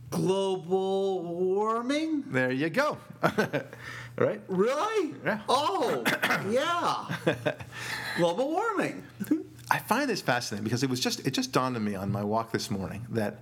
[0.10, 2.24] Global warming?
[2.28, 2.98] there you go.
[4.18, 4.42] right?
[4.48, 5.14] Really?
[5.24, 5.42] Yeah.
[5.48, 6.04] Oh,
[6.50, 7.34] yeah.
[8.18, 9.04] Global warming.
[9.72, 12.24] I find this fascinating because it was just it just dawned on me on my
[12.24, 13.40] walk this morning that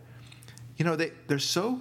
[0.77, 1.79] you know they they're so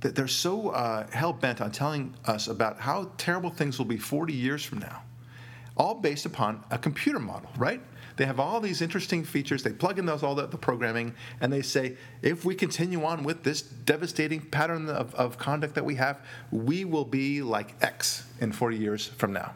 [0.00, 3.96] that they're so uh, hell bent on telling us about how terrible things will be
[3.96, 5.02] 40 years from now,
[5.76, 7.80] all based upon a computer model, right?
[8.18, 9.62] They have all these interesting features.
[9.62, 13.22] They plug in those all the, the programming, and they say if we continue on
[13.22, 16.18] with this devastating pattern of, of conduct that we have,
[16.50, 19.54] we will be like X in 40 years from now.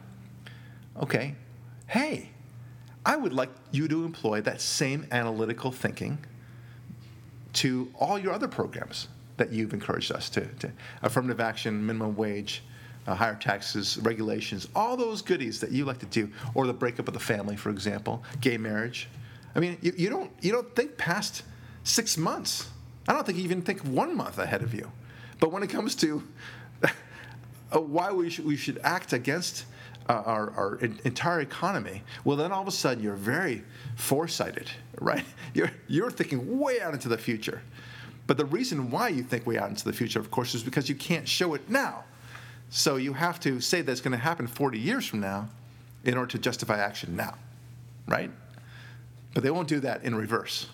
[1.01, 1.35] Okay,
[1.87, 2.29] hey,
[3.05, 6.17] I would like you to employ that same analytical thinking
[7.53, 10.71] to all your other programs that you've encouraged us to, to
[11.01, 12.63] affirmative action, minimum wage,
[13.07, 17.07] uh, higher taxes, regulations, all those goodies that you like to do, or the breakup
[17.07, 19.07] of the family, for example, gay marriage.
[19.55, 21.43] I mean, you, you don't you don't think past
[21.83, 22.69] six months.
[23.07, 24.91] I don't think you even think one month ahead of you.
[25.39, 26.23] But when it comes to
[27.71, 29.65] why we should, we should act against
[30.07, 33.63] uh, our, our entire economy, well, then all of a sudden you're very
[33.95, 35.25] foresighted, right?
[35.53, 37.61] You're, you're thinking way out into the future.
[38.25, 40.87] But the reason why you think way out into the future, of course, is because
[40.87, 42.05] you can't show it now.
[42.75, 45.47] So you have to say that's going to happen 40 years from now
[46.05, 47.35] in order to justify action now,
[48.07, 48.31] right?
[49.35, 50.65] But they won't do that in reverse.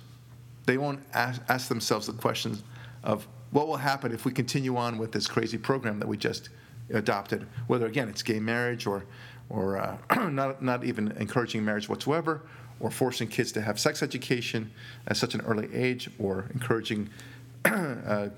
[0.66, 2.64] They won't ask, ask themselves the questions
[3.04, 6.48] of what will happen if we continue on with this crazy program that we just
[6.90, 9.04] adopted, whether again it's gay marriage or,
[9.50, 9.98] or uh,
[10.30, 12.44] not, not even encouraging marriage whatsoever,
[12.80, 14.72] or forcing kids to have sex education
[15.08, 17.10] at such an early age, or encouraging
[17.66, 18.30] uh,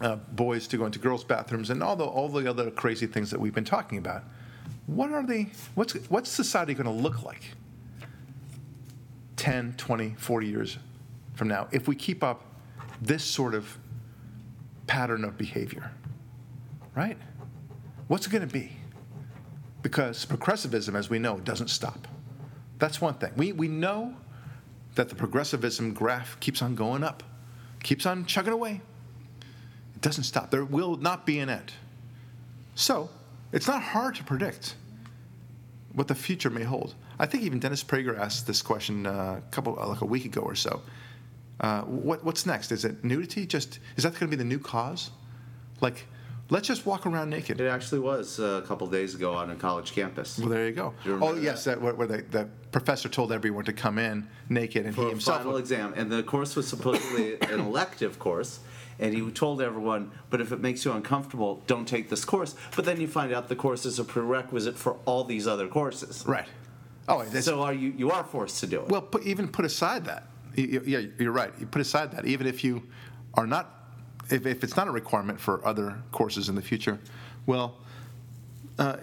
[0.00, 3.30] uh, boys to go into girls' bathrooms, and all the all the other crazy things
[3.30, 4.24] that we've been talking about.
[4.86, 5.50] What are they?
[5.74, 7.42] What's what's society going to look like
[9.36, 10.78] 10, 20, 40 years
[11.34, 12.44] from now if we keep up
[13.00, 13.78] this sort of
[14.86, 15.90] pattern of behavior?
[16.94, 17.16] Right?
[18.08, 18.72] What's it going to be?
[19.82, 22.08] Because progressivism, as we know, doesn't stop.
[22.78, 23.30] That's one thing.
[23.36, 24.14] We, we know
[24.94, 27.22] that the progressivism graph keeps on going up,
[27.82, 28.80] keeps on chugging away.
[30.00, 30.50] It doesn't stop.
[30.50, 31.72] There will not be an end.
[32.74, 33.10] So,
[33.52, 34.74] it's not hard to predict
[35.92, 36.94] what the future may hold.
[37.18, 40.40] I think even Dennis Prager asked this question uh, a couple, like a week ago
[40.40, 40.80] or so.
[41.60, 42.72] Uh, what, what's next?
[42.72, 43.44] Is it nudity?
[43.46, 45.10] Just is that going to be the new cause?
[45.82, 46.06] Like,
[46.48, 47.60] let's just walk around naked.
[47.60, 50.38] It actually was uh, a couple days ago on a college campus.
[50.38, 50.94] Well, there you go.
[51.04, 54.26] You Oh, remember yes, that, where, where the, the professor told everyone to come in
[54.48, 55.42] naked, and for he a himself.
[55.42, 58.60] final exam, and the course was supposedly an elective course.
[59.00, 62.54] And he told everyone, but if it makes you uncomfortable, don't take this course.
[62.76, 66.22] But then you find out the course is a prerequisite for all these other courses.
[66.26, 66.46] Right.
[67.08, 68.88] Oh, So are you you are forced to do it?
[68.88, 70.24] well, put, even put aside that.
[70.56, 71.52] Y- y- Yeah, you're right.
[71.58, 72.82] You put aside that, even if you
[73.34, 73.66] are not,
[74.28, 76.98] if, if it's not a requirement for other courses in the future,
[77.46, 77.78] well,
[78.78, 78.96] uh,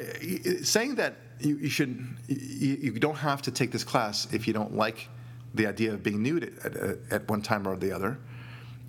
[0.63, 4.53] saying that you, you should, you, you don't have to take this class if you
[4.53, 5.09] don't like
[5.55, 8.19] the idea of being nude at, at, at one time or the other,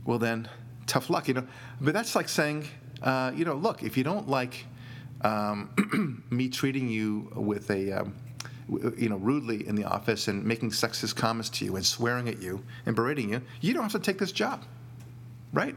[0.05, 0.49] well then,
[0.89, 1.47] tough luck, you know.
[1.81, 2.67] But that's like saying,
[3.03, 4.67] uh, you know, look, if you don't like
[5.21, 8.17] um, me treating you with a, um,
[8.71, 12.29] w- you know, rudely in the office and making sexist comments to you and swearing
[12.29, 14.65] at you and berating you, you don't have to take this job,
[15.53, 15.77] right?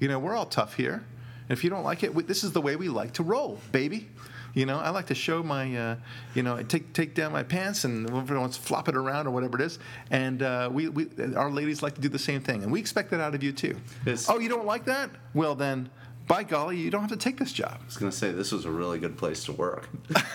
[0.00, 1.04] You know, we're all tough here.
[1.48, 3.58] And if you don't like it, we, this is the way we like to roll,
[3.72, 4.08] baby.
[4.58, 5.96] You know, I like to show my, uh,
[6.34, 9.64] you know, take take down my pants and everyone's flop it around or whatever it
[9.64, 9.78] is.
[10.10, 13.12] And uh, we, we, our ladies like to do the same thing, and we expect
[13.12, 13.76] that out of you too.
[14.02, 15.10] It's- oh, you don't like that?
[15.32, 15.88] Well, then,
[16.28, 17.78] by golly, you don't have to take this job.
[17.80, 19.88] I was going to say this was a really good place to work.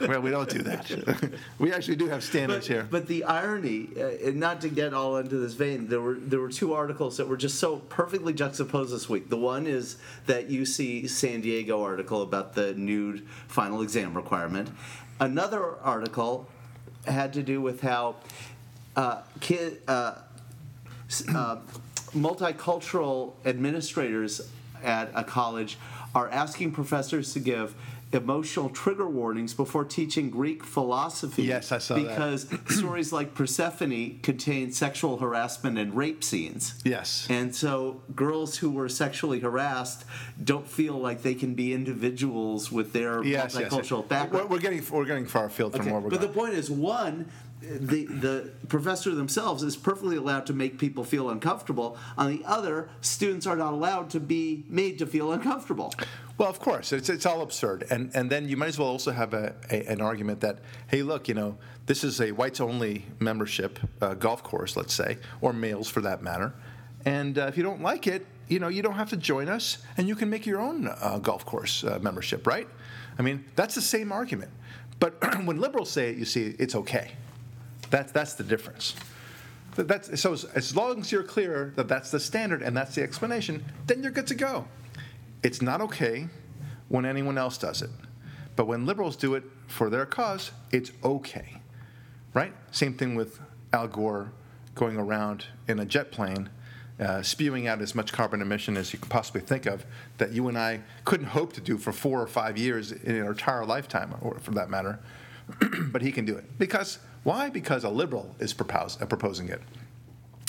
[0.00, 1.32] well, we don't do that.
[1.58, 2.88] we actually do have standards but, here.
[2.88, 6.38] But the irony, uh, and not to get all into this vein, there were there
[6.38, 9.28] were two articles that were just so perfectly juxtaposed this week.
[9.28, 9.96] The one is
[10.26, 14.70] that UC San Diego article about the nude final exam requirement.
[15.18, 16.48] Another article
[17.04, 18.14] had to do with how
[18.94, 20.14] uh, kid, uh,
[21.34, 21.56] uh,
[22.14, 24.50] multicultural administrators
[24.82, 25.78] at a college
[26.14, 27.74] are asking professors to give
[28.12, 31.44] emotional trigger warnings before teaching Greek philosophy.
[31.44, 32.02] Yes, I saw that.
[32.08, 36.74] because stories like Persephone contain sexual harassment and rape scenes.
[36.84, 37.28] Yes.
[37.30, 40.04] And so girls who were sexually harassed
[40.42, 43.72] don't feel like they can be individuals with their Yes, yes, yes.
[43.72, 44.50] multicultural background.
[44.50, 46.68] We're, we're getting we're getting far afield from Okay, where we're but the point is,
[46.68, 51.96] one, the the professor themselves is perfectly allowed to make people feel uncomfortable.
[52.16, 55.92] On the other, students are not allowed to be made to feel uncomfortable.
[56.38, 59.10] Well, of course, it's, it's all absurd, and and then you might as well also
[59.10, 63.04] have a, a an argument that hey, look, you know, this is a whites only
[63.18, 66.54] membership uh, golf course, let's say, or males for that matter,
[67.04, 69.78] and uh, if you don't like it, you know, you don't have to join us,
[69.98, 72.68] and you can make your own uh, golf course uh, membership, right?
[73.18, 74.50] I mean, that's the same argument,
[74.98, 77.12] but when liberals say it, you see, it's okay.
[77.90, 78.94] That's that's the difference.
[79.76, 83.64] That's, so as, long as you're clear that that's the standard and that's the explanation,
[83.86, 84.66] then you're good to go.
[85.42, 86.28] It's not okay
[86.88, 87.90] when anyone else does it.
[88.56, 91.60] But when liberals do it for their cause, it's okay.
[92.34, 92.52] Right?
[92.72, 93.40] Same thing with
[93.72, 94.32] Al Gore
[94.74, 96.50] going around in a jet plane,
[96.98, 99.86] uh, spewing out as much carbon emission as you could possibly think of
[100.18, 103.30] that you and I couldn't hope to do for four or five years in our
[103.30, 104.98] entire lifetime, or for that matter.
[105.92, 106.58] but he can do it.
[106.58, 107.50] Because, why?
[107.50, 109.60] Because a liberal is uh, proposing it.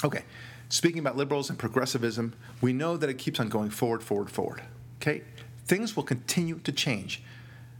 [0.03, 0.23] Okay,
[0.69, 4.61] speaking about liberals and progressivism, we know that it keeps on going forward, forward, forward.
[5.01, 5.23] Okay,
[5.65, 7.21] things will continue to change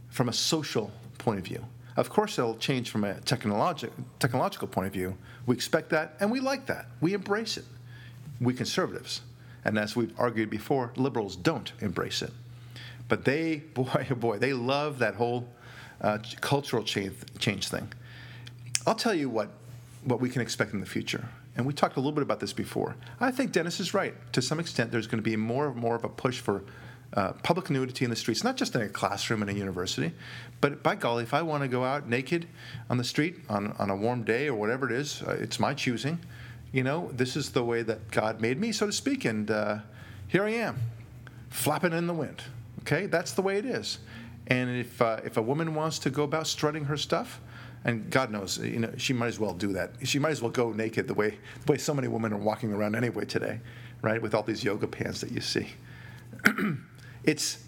[0.08, 1.64] from a social point of view.
[1.96, 5.16] Of course, they'll change from a technologi- technological point of view.
[5.46, 6.86] We expect that, and we like that.
[7.00, 7.64] We embrace it.
[8.40, 9.22] We conservatives,
[9.64, 12.32] and as we've argued before, liberals don't embrace it.
[13.08, 15.48] But they, boy, oh boy, they love that whole
[16.00, 17.90] uh, cultural change, change thing.
[18.86, 19.48] I'll tell you what,
[20.04, 21.28] what we can expect in the future.
[21.56, 22.96] And we talked a little bit about this before.
[23.20, 24.14] I think Dennis is right.
[24.32, 26.64] To some extent, there's going to be more and more of a push for
[27.14, 30.12] uh, public nudity in the streets, not just in a classroom in a university,
[30.62, 32.46] but by golly, if I want to go out naked
[32.88, 35.74] on the street on, on a warm day or whatever it is, uh, it's my
[35.74, 36.18] choosing.
[36.72, 39.78] You know, this is the way that God made me, so to speak, and uh,
[40.26, 40.78] here I am,
[41.50, 42.42] flapping in the wind.
[42.80, 43.98] Okay, that's the way it is.
[44.46, 47.40] And if uh, if a woman wants to go about strutting her stuff,
[47.84, 49.92] and God knows, you know, she might as well do that.
[50.04, 52.72] She might as well go naked the way the way so many women are walking
[52.72, 53.60] around anyway today,
[54.02, 54.20] right?
[54.20, 55.68] With all these yoga pants that you see.
[57.24, 57.64] it's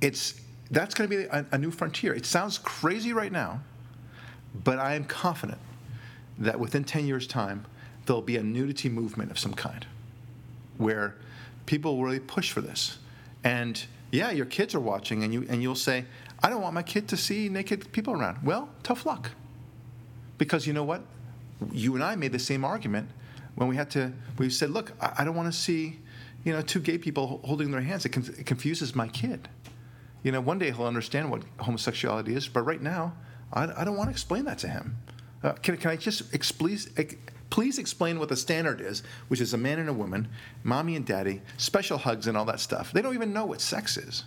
[0.00, 0.40] it's
[0.70, 2.14] that's going to be a, a new frontier.
[2.14, 3.60] It sounds crazy right now,
[4.64, 5.60] but I am confident
[6.38, 7.64] that within 10 years' time,
[8.06, 9.86] there'll be a nudity movement of some kind
[10.76, 11.14] where
[11.66, 12.98] people will really push for this.
[13.44, 16.04] And yeah, your kids are watching, and, you, and you'll say,
[16.42, 18.44] I don't want my kid to see naked people around.
[18.44, 19.30] Well, tough luck.
[20.36, 21.02] Because you know what?
[21.72, 23.10] You and I made the same argument
[23.56, 25.98] when we had to, we said, look, I, don't want to see,
[26.44, 28.06] you know, two gay people holding their hands.
[28.06, 29.48] It, it confuses my kid.
[30.22, 33.14] You know, one day he'll understand what homosexuality is, but right now,
[33.52, 34.96] I, I don't want to explain that to him.
[35.42, 36.88] Uh, can, can I just ex- please
[37.78, 40.28] explain what the standard is, which is a man and a woman,
[40.62, 42.92] mommy and daddy, special hugs and all that stuff.
[42.92, 44.22] They don't even know what sex is.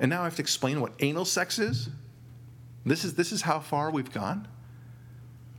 [0.00, 1.88] And now I have to explain what anal sex is?
[2.86, 4.48] This is, this is how far we've gone?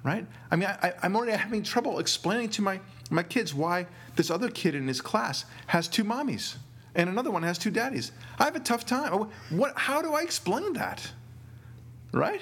[0.04, 0.26] Right?
[0.50, 4.50] I mean, I, I'm already having trouble explaining to my, my kids why this other
[4.50, 6.56] kid in his class has two mommies
[6.96, 8.12] and another one has two daddies.
[8.40, 9.30] I have a tough time.
[9.50, 11.12] What, how do I explain that?
[12.12, 12.42] Right?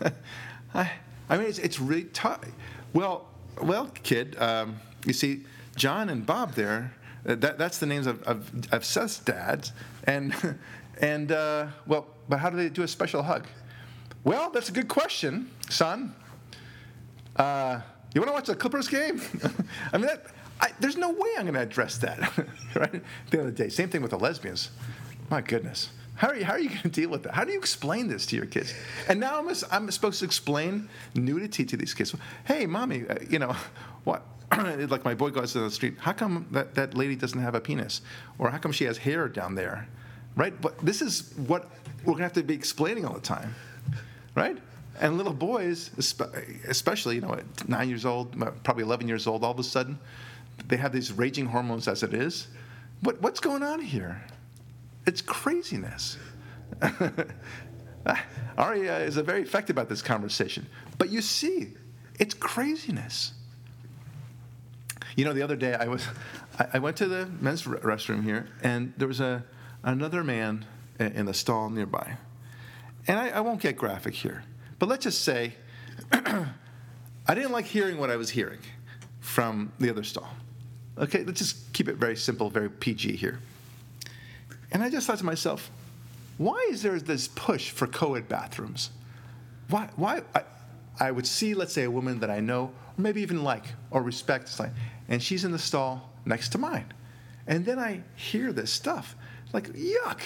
[0.74, 0.90] I,
[1.28, 2.40] I mean, it's, it's really tough.
[2.92, 3.26] Well,
[3.62, 5.44] well, kid, um, you see,
[5.76, 6.94] John and Bob there,
[7.26, 9.72] uh, that, that's the names of, of, of Seth's dads.
[10.04, 10.34] And,
[11.00, 13.46] and uh, well, but how do they do a special hug?
[14.24, 16.14] Well, that's a good question, son.
[17.36, 17.80] Uh,
[18.14, 19.20] you want to watch the Clippers game?
[19.92, 20.26] I mean, that,
[20.60, 22.18] I, there's no way I'm going to address that,
[22.74, 23.02] right?
[23.30, 24.70] The end of the day, same thing with the lesbians.
[25.30, 25.90] My goodness.
[26.14, 27.34] How are you, how are you going to deal with that?
[27.34, 28.72] How do you explain this to your kids?
[29.06, 32.14] And now I'm, I'm supposed to explain nudity to these kids.
[32.46, 33.54] Hey, mommy, uh, you know,
[34.04, 34.24] what?
[34.56, 37.60] like my boy goes to the street, how come that, that lady doesn't have a
[37.60, 38.00] penis?
[38.38, 39.88] Or how come she has hair down there?
[40.36, 40.58] Right?
[40.60, 41.68] But this is what
[42.04, 43.54] we're to have to be explaining all the time,
[44.34, 44.56] right?
[45.00, 49.44] And little boys, especially, you know, at nine years old, uh, probably 11 years old,
[49.44, 49.98] all of a sudden,
[50.68, 52.48] they have these raging hormones as it is.
[53.00, 54.22] What, what's going on here?
[55.06, 56.16] It's craziness.
[58.58, 60.66] Aria is very effective about this conversation.
[60.96, 61.74] But you see,
[62.18, 63.32] it's craziness.
[65.16, 66.06] You know, the other day I was,
[66.72, 69.44] I went to the men's restroom here, and there was a
[69.86, 70.66] another man
[70.98, 72.18] in the stall nearby.
[73.06, 74.44] And I, I won't get graphic here,
[74.78, 75.54] but let's just say
[76.12, 78.58] I didn't like hearing what I was hearing
[79.20, 80.28] from the other stall.
[80.98, 83.38] Okay, let's just keep it very simple, very PG here.
[84.72, 85.70] And I just thought to myself,
[86.38, 88.90] why is there this push for co-ed bathrooms?
[89.68, 89.88] Why?
[89.96, 90.22] Why?
[90.34, 90.42] I,
[90.98, 94.02] I would see, let's say, a woman that I know, or maybe even like or
[94.02, 94.60] respect,
[95.08, 96.92] and she's in the stall next to mine,
[97.46, 99.14] and then I hear this stuff,
[99.52, 100.20] like, yuck!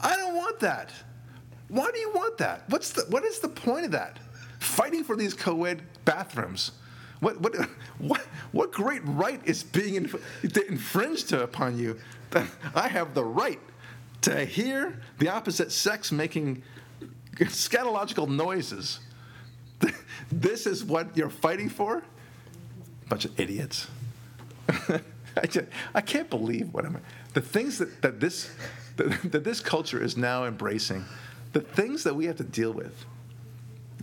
[0.00, 0.90] I don't want that.
[1.68, 2.64] Why do you want that?
[2.68, 4.18] What's the what is the point of that?
[4.58, 6.72] Fighting for these co-ed bathrooms.
[7.20, 7.54] What what
[7.98, 8.20] what
[8.52, 11.98] what great right is being inf- infringed upon you?
[12.30, 13.60] That I have the right
[14.22, 16.62] to hear the opposite sex making
[17.36, 19.00] scatological noises.
[20.32, 22.02] This is what you're fighting for?
[23.08, 23.88] Bunch of idiots.
[24.68, 27.00] I, just, I can't believe what I'm.
[27.34, 28.50] The things that, that this
[28.96, 31.04] that, that this culture is now embracing,
[31.52, 33.04] the things that we have to deal with.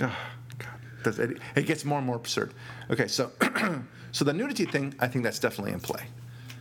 [0.02, 0.18] Oh,
[0.58, 2.54] God, it, it gets more and more absurd.
[2.90, 3.32] Okay, so
[4.12, 6.04] so the nudity thing, I think that's definitely in play.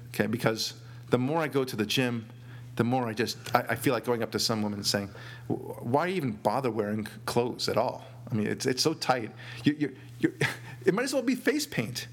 [0.09, 0.75] Okay, because
[1.11, 2.27] the more I go to the gym,
[2.77, 5.11] the more I just I, I feel like going up to some woman and saying,
[5.49, 8.05] "Why even bother wearing clothes at all?
[8.31, 9.31] I mean, it's it's so tight.
[9.65, 10.35] You, you, you,
[10.85, 12.07] it might as well be face paint,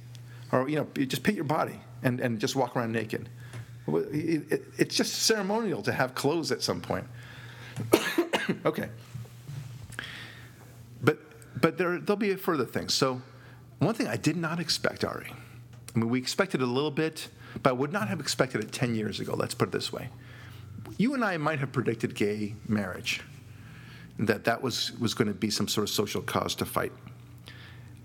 [0.52, 3.30] or you know, just paint your body and, and just walk around naked.
[3.88, 7.06] It, it, it's just ceremonial to have clothes at some point.
[8.65, 8.89] okay.
[11.02, 11.19] But
[11.60, 12.93] but there there'll be a further things.
[12.93, 13.21] So
[13.80, 15.32] one thing I did not expect, Ari.
[15.95, 17.30] I mean, we expected a little bit,
[17.63, 19.34] but I would not have expected it 10 years ago.
[19.36, 20.10] Let's put it this way
[20.97, 23.21] you and I might have predicted gay marriage,
[24.19, 26.91] that that was, was going to be some sort of social cause to fight.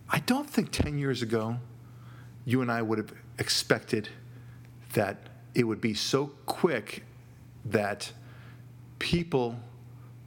[0.09, 1.57] I don't think 10 years ago
[2.45, 4.09] you and I would have expected
[4.93, 5.17] that
[5.55, 7.05] it would be so quick
[7.65, 8.13] that
[8.99, 9.57] people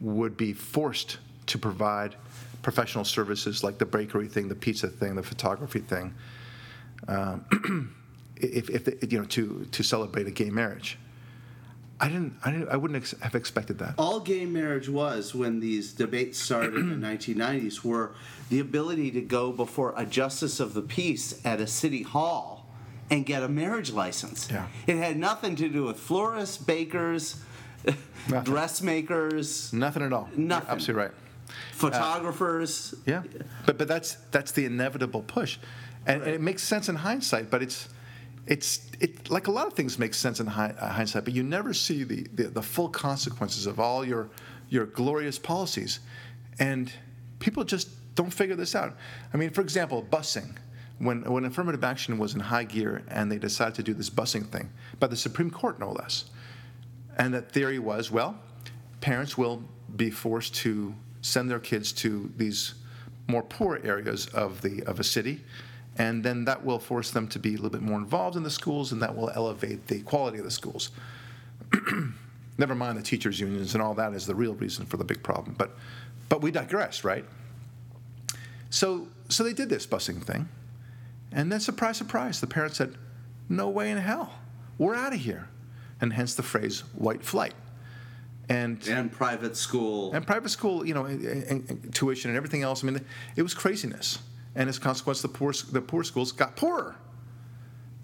[0.01, 2.15] would be forced to provide
[2.61, 6.13] professional services like the bakery thing, the pizza thing, the photography thing,
[7.07, 7.93] um,
[8.37, 10.97] if, if they, you know, to, to celebrate a gay marriage.
[11.99, 12.67] I didn't, I didn't.
[12.67, 13.93] I wouldn't ex- have expected that.
[13.97, 18.13] All gay marriage was when these debates started in the 1990s were
[18.49, 22.64] the ability to go before a justice of the peace at a city hall
[23.09, 24.49] and get a marriage license.
[24.51, 24.67] Yeah.
[24.87, 27.41] It had nothing to do with florists, bakers,
[28.43, 29.71] dressmakers.
[29.73, 30.29] Nothing at all.
[30.35, 30.67] Nothing.
[30.67, 31.11] You're absolutely right.
[31.73, 32.93] Photographers.
[32.93, 33.23] Uh, yeah,
[33.65, 35.59] but but that's that's the inevitable push,
[36.07, 36.27] and, right.
[36.27, 37.51] and it makes sense in hindsight.
[37.51, 37.89] But it's
[38.47, 41.73] it's it like a lot of things make sense in uh, hindsight, but you never
[41.73, 44.29] see the, the, the full consequences of all your
[44.69, 45.99] your glorious policies,
[46.57, 46.91] and
[47.39, 48.95] people just don't figure this out.
[49.33, 50.55] I mean, for example, busing.
[50.99, 54.47] When when affirmative action was in high gear and they decided to do this busing
[54.47, 56.25] thing by the Supreme Court, no less,
[57.17, 58.39] and that theory was well,
[59.01, 59.63] parents will
[59.95, 62.75] be forced to send their kids to these
[63.27, 65.41] more poor areas of the of a city
[65.97, 68.49] and then that will force them to be a little bit more involved in the
[68.49, 70.91] schools, and that will elevate the quality of the schools.
[72.57, 75.23] Never mind the teachers' unions and all that is the real reason for the big
[75.23, 75.55] problem.
[75.57, 75.77] But,
[76.29, 77.25] but we digress, right?
[78.69, 80.49] So, so they did this busing thing,
[81.35, 82.95] and then surprise, surprise, the parents said,
[83.47, 84.33] "No way in hell,
[84.79, 85.49] we're out of here,"
[86.01, 87.53] and hence the phrase "white flight."
[88.47, 92.61] And, and private school and private school, you know, and, and, and tuition and everything
[92.61, 92.83] else.
[92.83, 93.03] I mean,
[93.35, 94.19] it was craziness
[94.55, 96.95] and as a consequence, the poor, the poor schools got poorer.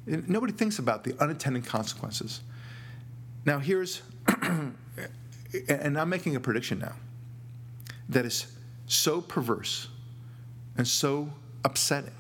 [0.05, 2.41] Nobody thinks about the unintended consequences.
[3.45, 4.01] Now, here's,
[4.41, 6.95] and I'm making a prediction now
[8.09, 8.47] that is
[8.87, 9.87] so perverse
[10.77, 11.31] and so
[11.63, 12.13] upsetting,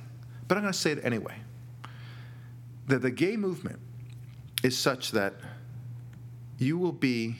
[0.51, 1.35] but I'm going to say it anyway.
[2.87, 3.79] That the gay movement
[4.63, 5.35] is such that
[6.57, 7.37] you will be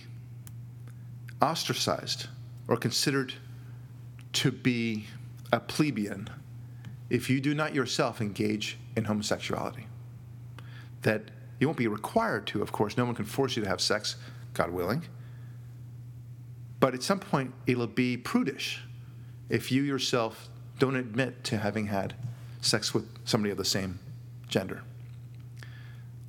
[1.41, 2.28] ostracized
[2.69, 3.34] or considered
[4.32, 5.08] to be
[5.52, 6.30] a plebeian
[7.10, 9.88] if you do not yourself engage in homosexuality.
[11.02, 13.82] That you won't be required to, of course, no one can force you to have
[13.82, 14.15] sex,
[14.54, 15.04] God willing.
[16.80, 18.86] But at some point, it'll be prudish
[19.50, 20.47] if you yourself
[20.80, 22.16] don't admit to having had
[22.62, 23.99] sex with somebody of the same
[24.47, 24.82] gender.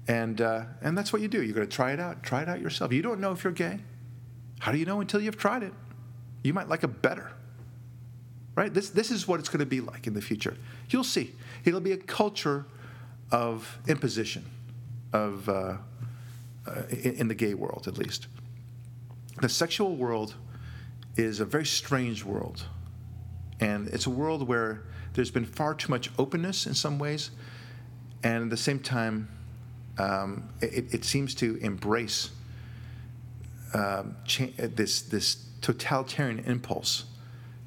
[0.09, 1.43] And, uh, and that's what you do.
[1.43, 2.23] You're going to try it out.
[2.23, 2.93] Try it out yourself.
[2.93, 3.79] You don't know if you're gay.
[4.59, 5.73] How do you know until you've tried it?
[6.43, 7.33] You might like it better
[8.55, 8.73] right?
[8.73, 10.57] This, this is what it's going to be like in the future.
[10.91, 11.33] You'll see.
[11.65, 12.67] It'll be a culture
[13.31, 14.45] of imposition,
[15.13, 15.77] of uh,
[16.67, 18.27] uh, in, in the gay world at least.
[19.41, 20.35] The sexual world
[21.17, 22.65] is a very strange world,
[23.61, 27.31] and it's a world where there's been far too much openness in some ways,
[28.23, 29.29] and at the same time,
[29.99, 32.31] um, it, it, seems to embrace
[33.75, 37.05] um, cha- this this totalitarian impulse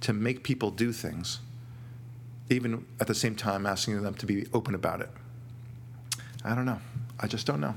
[0.01, 1.39] to make people do things
[2.49, 5.09] even at the same time asking them to be open about it.
[6.43, 6.79] I don't know.
[7.19, 7.73] I just don't know.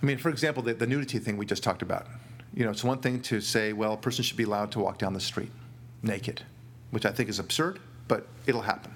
[0.00, 2.06] I mean, for example, the, the nudity thing we just talked about.
[2.54, 4.98] You know, it's one thing to say, well, a person should be allowed to walk
[4.98, 5.50] down the street
[6.02, 6.42] naked,
[6.90, 8.92] which I think is absurd, but it'll happen.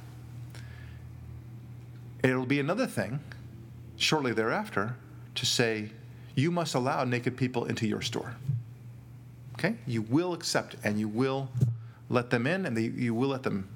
[2.22, 3.20] It'll be another thing
[3.96, 4.96] shortly thereafter
[5.34, 5.90] to say,
[6.34, 8.34] you must allow naked people into your store.
[9.54, 9.76] Okay?
[9.86, 11.48] You will accept and you will
[12.08, 13.68] let them in and they, you will let them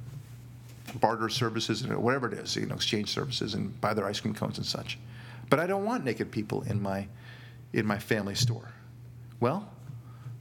[1.00, 4.34] barter services and whatever it is, you know, exchange services and buy their ice cream
[4.34, 4.98] cones and such.
[5.50, 7.06] But I don't want naked people in my
[7.72, 8.72] in my family store.
[9.40, 9.68] Well,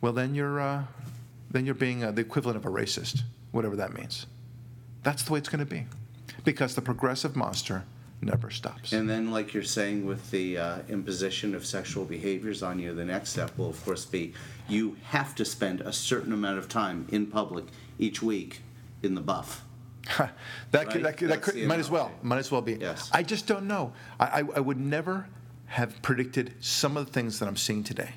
[0.01, 0.83] well then you're uh,
[1.51, 3.21] then you're being uh, the equivalent of a racist,
[3.51, 4.25] whatever that means.
[5.05, 5.85] That's the way it's going to be,
[6.43, 7.83] because the progressive monster
[8.21, 8.91] never stops.
[8.91, 13.05] And then, like you're saying, with the uh, imposition of sexual behaviors on you, the
[13.05, 14.33] next step will, of course, be
[14.67, 17.65] you have to spend a certain amount of time in public
[17.99, 18.63] each week
[19.03, 19.63] in the buff.
[20.17, 20.33] that
[20.73, 20.89] Right?
[20.89, 22.73] could, that, could, that could might as well might as well be.
[22.73, 23.11] Yes.
[23.13, 23.93] I just don't know.
[24.19, 25.27] I, I, I would never
[25.67, 28.13] have predicted some of the things that I'm seeing today.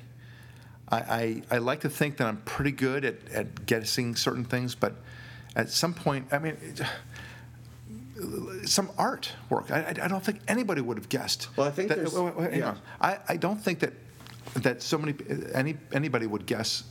[0.91, 4.73] I, I, I like to think that I'm pretty good at, at guessing certain things,
[4.73, 4.95] but
[5.55, 6.57] at some point, I mean,
[8.65, 9.71] some art work.
[9.71, 11.49] I, I I don't think anybody would have guessed.
[11.55, 12.75] Well, I think that, wait, wait, yeah.
[13.01, 13.93] I, I don't think that
[14.55, 15.15] that so many
[15.53, 16.83] any anybody would guess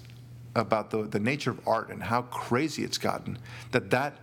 [0.54, 3.38] about the, the nature of art and how crazy it's gotten
[3.72, 4.16] that that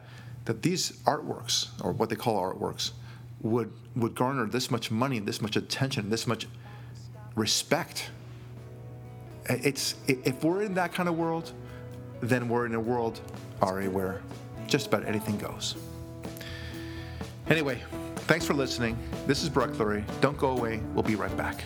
[0.45, 2.91] that these artworks or what they call artworks
[3.41, 6.47] would would garner this much money and this much attention and this much
[7.35, 8.09] respect
[9.47, 11.51] it's if we're in that kind of world
[12.21, 13.21] then we're in a world
[13.61, 14.21] Ari where
[14.67, 15.75] just about anything goes.
[17.49, 17.81] Anyway
[18.25, 18.97] thanks for listening.
[19.27, 20.03] This is Barack Lurie.
[20.19, 20.81] Don't go away.
[20.93, 21.63] We'll be right back.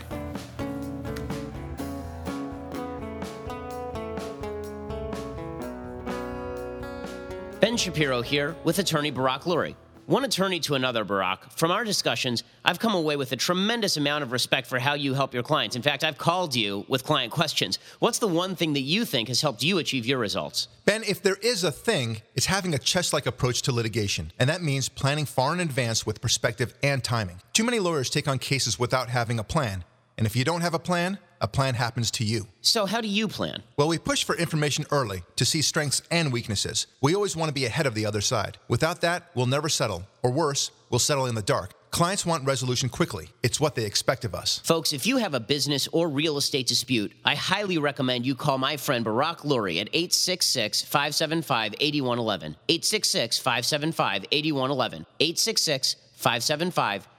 [7.62, 9.76] Ben Shapiro here with attorney Barack Lurie.
[10.10, 11.54] One attorney to another, Barack.
[11.54, 15.14] From our discussions, I've come away with a tremendous amount of respect for how you
[15.14, 15.76] help your clients.
[15.76, 17.78] In fact, I've called you with client questions.
[18.00, 20.68] What's the one thing that you think has helped you achieve your results?
[20.84, 24.32] Ben, if there is a thing, it's having a chess like approach to litigation.
[24.40, 27.40] And that means planning far in advance with perspective and timing.
[27.54, 29.84] Too many lawyers take on cases without having a plan.
[30.18, 32.48] And if you don't have a plan, a plan happens to you.
[32.62, 33.64] So, how do you plan?
[33.78, 36.88] Well, we push for information early to see strengths and weaknesses.
[37.02, 38.58] We always want to be ahead of the other side.
[38.68, 40.04] Without that, we'll never settle.
[40.24, 41.74] Or worse, we'll settle in the dark.
[41.92, 43.30] Clients want resolution quickly.
[43.42, 44.60] It's what they expect of us.
[44.60, 48.60] Folks, if you have a business or real estate dispute, I highly recommend you call
[48.60, 52.56] my friend Barack Lurie at 866 575 8111.
[52.68, 55.06] 866 575 8111.
[55.20, 57.19] 866 575 8111.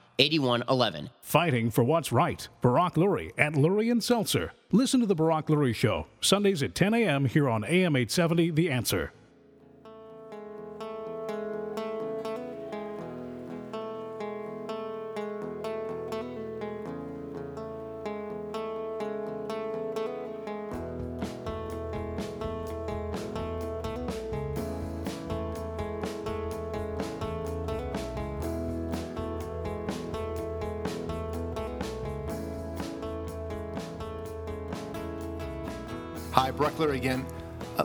[1.19, 2.47] Fighting for what's right.
[2.61, 4.53] Barack Lurie at Lurie and Seltzer.
[4.71, 7.25] Listen to The Barack Lurie Show, Sundays at 10 a.m.
[7.25, 9.13] here on AM 870 The Answer.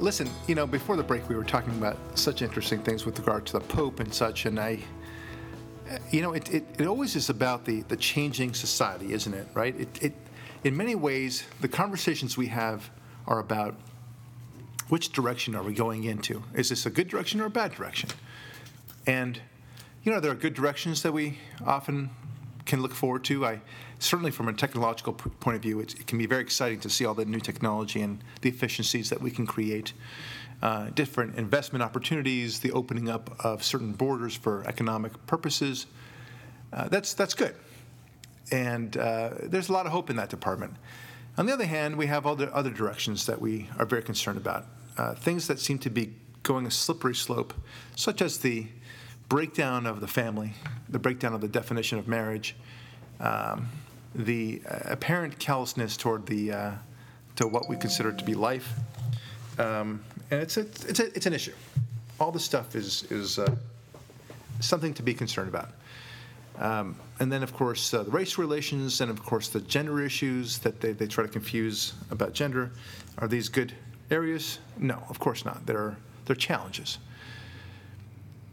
[0.07, 3.45] Listen, you know, before the break, we were talking about such interesting things with regard
[3.45, 4.79] to the Pope and such, and I,
[6.13, 9.49] you know, it, it, it always is about the, the changing society, isn't it?
[9.53, 9.75] Right?
[9.75, 10.15] It, it,
[10.63, 12.89] in many ways, the conversations we have
[13.27, 13.75] are about
[14.89, 16.45] which direction are we going into?
[16.55, 18.11] Is this a good direction or a bad direction?
[19.09, 19.41] And
[20.05, 22.11] you know, there are good directions that we often
[22.67, 23.47] can look forward to.
[23.47, 23.61] I
[23.99, 26.91] certainly, from a technological p- point of view, it's, it can be very exciting to
[26.91, 29.93] see all the new technology and the efficiencies that we can create.
[30.63, 35.87] Uh, different investment opportunities, the opening up of certain borders for economic purposes.
[36.73, 37.55] Uh, that's that's good,
[38.51, 40.75] and uh, there's a lot of hope in that department.
[41.37, 44.65] On the other hand, we have other other directions that we are very concerned about.
[44.97, 47.53] Uh, things that seem to be going a slippery slope,
[47.95, 48.67] such as the
[49.29, 50.53] breakdown of the family,
[50.89, 52.57] the breakdown of the definition of marriage,
[53.21, 53.69] um,
[54.15, 56.73] the uh, apparent callousness toward the uh,
[57.37, 58.73] to what we consider to be life,
[59.59, 61.53] um, and it's a, it's a, it's an issue.
[62.19, 63.55] All this stuff is is uh,
[64.61, 65.71] something to be concerned about.
[66.59, 70.59] Um, and then, of course, uh, the race relations, and of course, the gender issues
[70.61, 72.71] that they, they try to confuse about gender.
[73.19, 73.75] Are these good
[74.11, 74.59] areas?
[74.79, 75.67] No, of course not.
[75.67, 76.99] They're, they're challenges.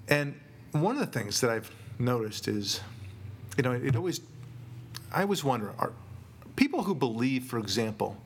[0.09, 0.38] And
[0.74, 2.82] one of the things that I've noticed is,
[3.57, 4.21] you know, it always,
[5.11, 5.93] I always wonder are
[6.55, 8.17] people who believe, for example,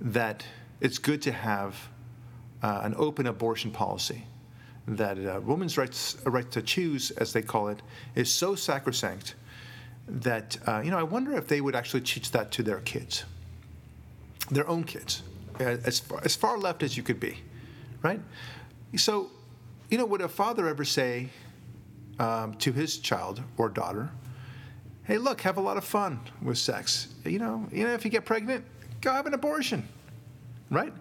[0.00, 0.44] that
[0.80, 1.88] it's good to have
[2.62, 4.24] uh, an open abortion policy
[4.86, 7.80] that a woman's rights, a right to choose, as they call it,
[8.14, 9.34] is so sacrosanct
[10.08, 13.24] that uh, you know I wonder if they would actually teach that to their kids,
[14.50, 15.22] their own kids,
[15.58, 17.38] as far, as far left as you could be,
[18.02, 18.20] right?
[18.96, 19.30] So,
[19.90, 21.28] you know, would a father ever say
[22.20, 24.10] um, to his child or daughter,
[25.02, 27.08] "Hey, look, have a lot of fun with sex.
[27.24, 28.64] You know, you know, if you get pregnant,
[29.00, 29.88] go have an abortion."
[30.70, 30.92] right?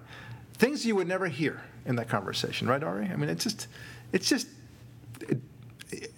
[0.54, 3.06] Things you would never hear in that conversation, right, Ari?
[3.06, 3.68] I mean, it's just,
[4.12, 4.48] it's just.
[5.22, 5.40] It,
[5.92, 6.14] it,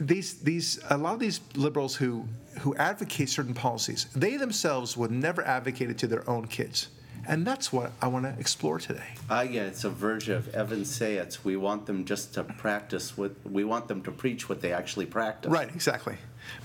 [0.00, 2.26] these, these, a lot of these liberals who,
[2.60, 6.88] who advocate certain policies, they themselves would never advocate it to their own kids.
[7.26, 9.14] And that's what I want to explore today.
[9.30, 11.44] Uh, yeah, it's a version of Evan Sayet's.
[11.44, 15.06] We want them just to practice what we want them to preach what they actually
[15.06, 15.50] practice.
[15.50, 16.16] Right, exactly.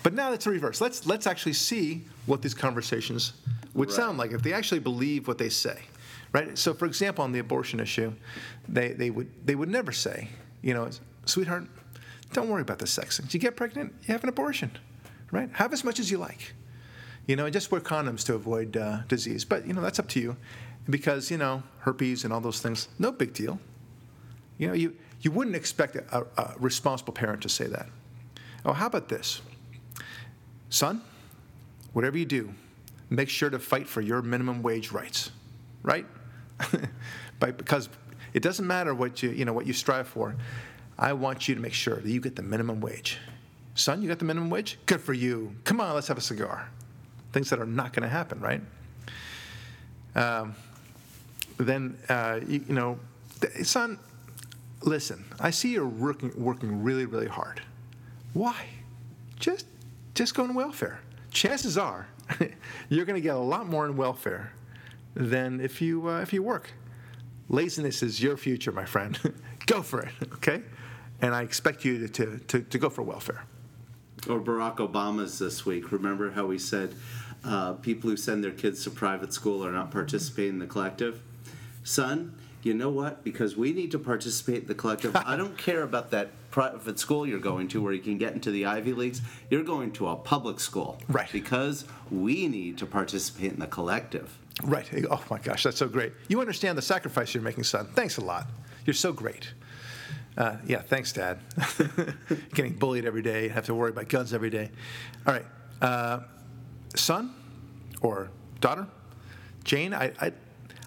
[0.01, 0.81] But now it's a reverse.
[0.81, 3.33] Let's let's actually see what these conversations
[3.75, 3.95] would Right.
[3.95, 5.79] sound like if they actually believe what they say.
[6.33, 6.57] Right?
[6.57, 8.13] So for example, on the abortion issue,
[8.67, 10.29] they, they would they would never say,
[10.61, 10.89] you know,
[11.25, 11.67] sweetheart,
[12.33, 13.19] don't worry about the sex.
[13.19, 14.71] If you get pregnant, you have an abortion.
[15.31, 15.49] Right?
[15.53, 16.53] Have as much as you like.
[17.27, 19.45] You know, just wear condoms to avoid uh, disease.
[19.45, 20.37] But you know, that's up to you.
[20.89, 23.59] Because, you know, herpes and all those things, no big deal.
[24.57, 27.87] You know, you, you wouldn't expect a, a responsible parent to say that.
[28.63, 29.41] Oh, how about this?
[30.69, 31.01] Son,
[31.93, 32.53] whatever you do,
[33.09, 35.31] make sure to fight for your minimum wage rights,
[35.83, 36.05] right?
[37.39, 37.89] but because
[38.33, 40.35] it doesn't matter what you, you know, what you strive for.
[40.97, 43.19] I want you to make sure that you get the minimum wage.
[43.75, 44.79] Son, you got the minimum wage?
[44.85, 45.55] Good for you.
[45.63, 46.69] Come on, let's have a cigar.
[47.37, 48.63] Things that are not going to happen, right?
[50.15, 50.55] Um,
[51.59, 52.97] then, uh, you, you know,
[53.61, 53.99] son,
[54.81, 57.61] listen, I see you're working, working really, really hard.
[58.33, 58.55] Why?
[59.37, 59.67] Just,
[60.15, 60.99] just go on welfare.
[61.29, 62.07] Chances are,
[62.89, 64.51] you're going to get a lot more in welfare
[65.13, 66.71] than if you uh, if you work.
[67.49, 69.19] Laziness is your future, my friend.
[69.67, 70.63] go for it, okay?
[71.21, 73.43] And I expect you to, to, to, to go for welfare.
[74.27, 75.91] Or Barack Obama's this week.
[75.91, 76.93] Remember how he said
[77.43, 81.21] uh, people who send their kids to private school are not participating in the collective?
[81.83, 83.23] Son, you know what?
[83.23, 85.15] Because we need to participate in the collective.
[85.15, 88.51] I don't care about that private school you're going to where you can get into
[88.51, 89.21] the Ivy Leagues.
[89.49, 90.99] You're going to a public school.
[91.07, 91.31] Right.
[91.31, 94.37] Because we need to participate in the collective.
[94.63, 94.89] Right.
[95.09, 96.13] Oh my gosh, that's so great.
[96.27, 97.87] You understand the sacrifice you're making, son.
[97.93, 98.47] Thanks a lot.
[98.85, 99.51] You're so great.
[100.37, 101.39] Uh, yeah, thanks, Dad.
[102.53, 104.69] Getting bullied every day, have to worry about guns every day.
[105.25, 105.45] All right,
[105.81, 106.19] uh,
[106.95, 107.33] son
[108.01, 108.29] or
[108.59, 108.87] daughter,
[109.63, 110.31] Jane, I, I,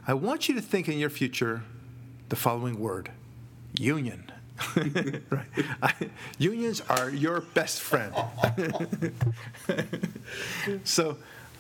[0.07, 1.63] I want you to think in your future
[2.29, 3.11] the following word
[3.75, 4.31] union.
[4.77, 5.45] right.
[5.83, 5.95] I,
[6.39, 8.15] unions are your best friend.
[10.85, 11.17] so,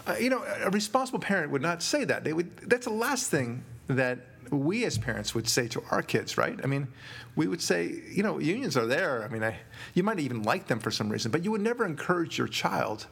[0.06, 2.24] uh, you know, a responsible parent would not say that.
[2.24, 2.56] They would.
[2.58, 4.18] That's the last thing that
[4.50, 6.58] we as parents would say to our kids, right?
[6.62, 6.88] I mean,
[7.36, 9.22] we would say, you know, unions are there.
[9.22, 9.56] I mean, I,
[9.94, 13.06] you might even like them for some reason, but you would never encourage your child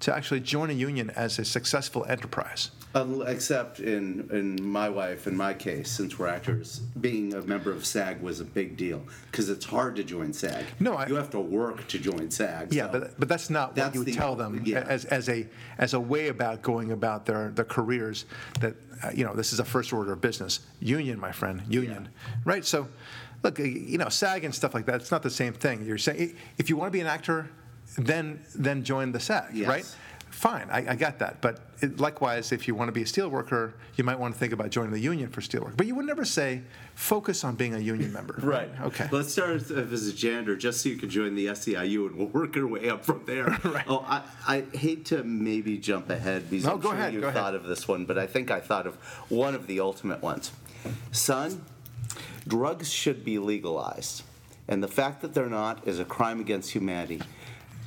[0.00, 2.70] to actually join a union as a successful enterprise.
[2.96, 7.72] Um, except in, in my wife, in my case, since we're actors, being a member
[7.72, 10.64] of SAG was a big deal because it's hard to join SAG.
[10.78, 12.72] No, I- you have to work to join SAG.
[12.72, 14.80] Yeah, so- but, but that's not what you would the- tell them yeah.
[14.88, 15.46] as, as a
[15.78, 18.26] as a way about going about their, their careers.
[18.60, 20.60] That uh, you know, this is a first order of business.
[20.80, 22.08] Union, my friend, union,
[22.44, 22.64] right?
[22.64, 22.86] So,
[23.42, 24.96] look, uh, you know, SAG and stuff like that.
[24.96, 25.84] It's not the same thing.
[25.84, 27.50] You're saying if you want to be an actor,
[27.96, 29.68] then then join the SAG, Yes.
[29.68, 29.96] right?
[30.30, 31.40] Fine, I, I got that.
[31.40, 34.52] But it, likewise, if you want to be a steelworker, you might want to think
[34.52, 35.76] about joining the union for steelwork.
[35.76, 36.62] But you would never say
[36.96, 38.34] focus on being a union member.
[38.42, 38.68] Right.
[38.82, 39.08] Okay.
[39.12, 42.56] Let's start as a janitor, just so you can join the SEIU, and we'll work
[42.56, 43.46] our way up from there.
[43.64, 43.84] Right.
[43.86, 47.20] Oh, I, I hate to maybe jump ahead because No, I'm go sure ahead, you
[47.20, 47.40] go ahead.
[47.40, 48.96] thought of this one, but I think I thought of
[49.30, 50.50] one of the ultimate ones.
[51.12, 51.64] Son,
[52.46, 54.22] drugs should be legalized,
[54.66, 57.22] and the fact that they're not is a crime against humanity.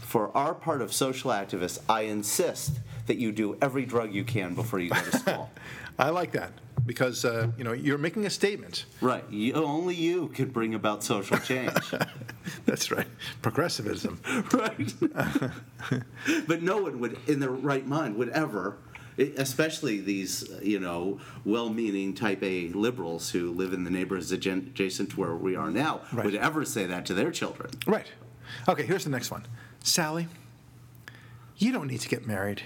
[0.07, 4.53] For our part of social activists, I insist that you do every drug you can
[4.53, 5.49] before you go to school.
[5.99, 6.53] I like that
[6.85, 8.85] because uh, you know you're making a statement.
[9.01, 9.25] right.
[9.29, 11.73] You, only you could bring about social change.
[12.65, 13.07] That's right,
[13.41, 14.21] progressivism.
[14.53, 14.93] right?
[16.47, 18.77] but no one would, in their right mind, would ever,
[19.17, 25.09] especially these, you know, well-meaning Type A liberals who live in the neighborhoods adjacent adjacent
[25.11, 26.25] to where we are now, Right.
[26.25, 27.71] would ever say that to their children.
[27.85, 28.07] Right.
[28.69, 29.45] Okay, here's the next one.
[29.83, 30.27] Sally,
[31.57, 32.61] you don't need to get married.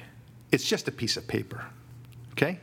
[0.51, 1.66] It's just a piece of paper.
[2.32, 2.59] Okay?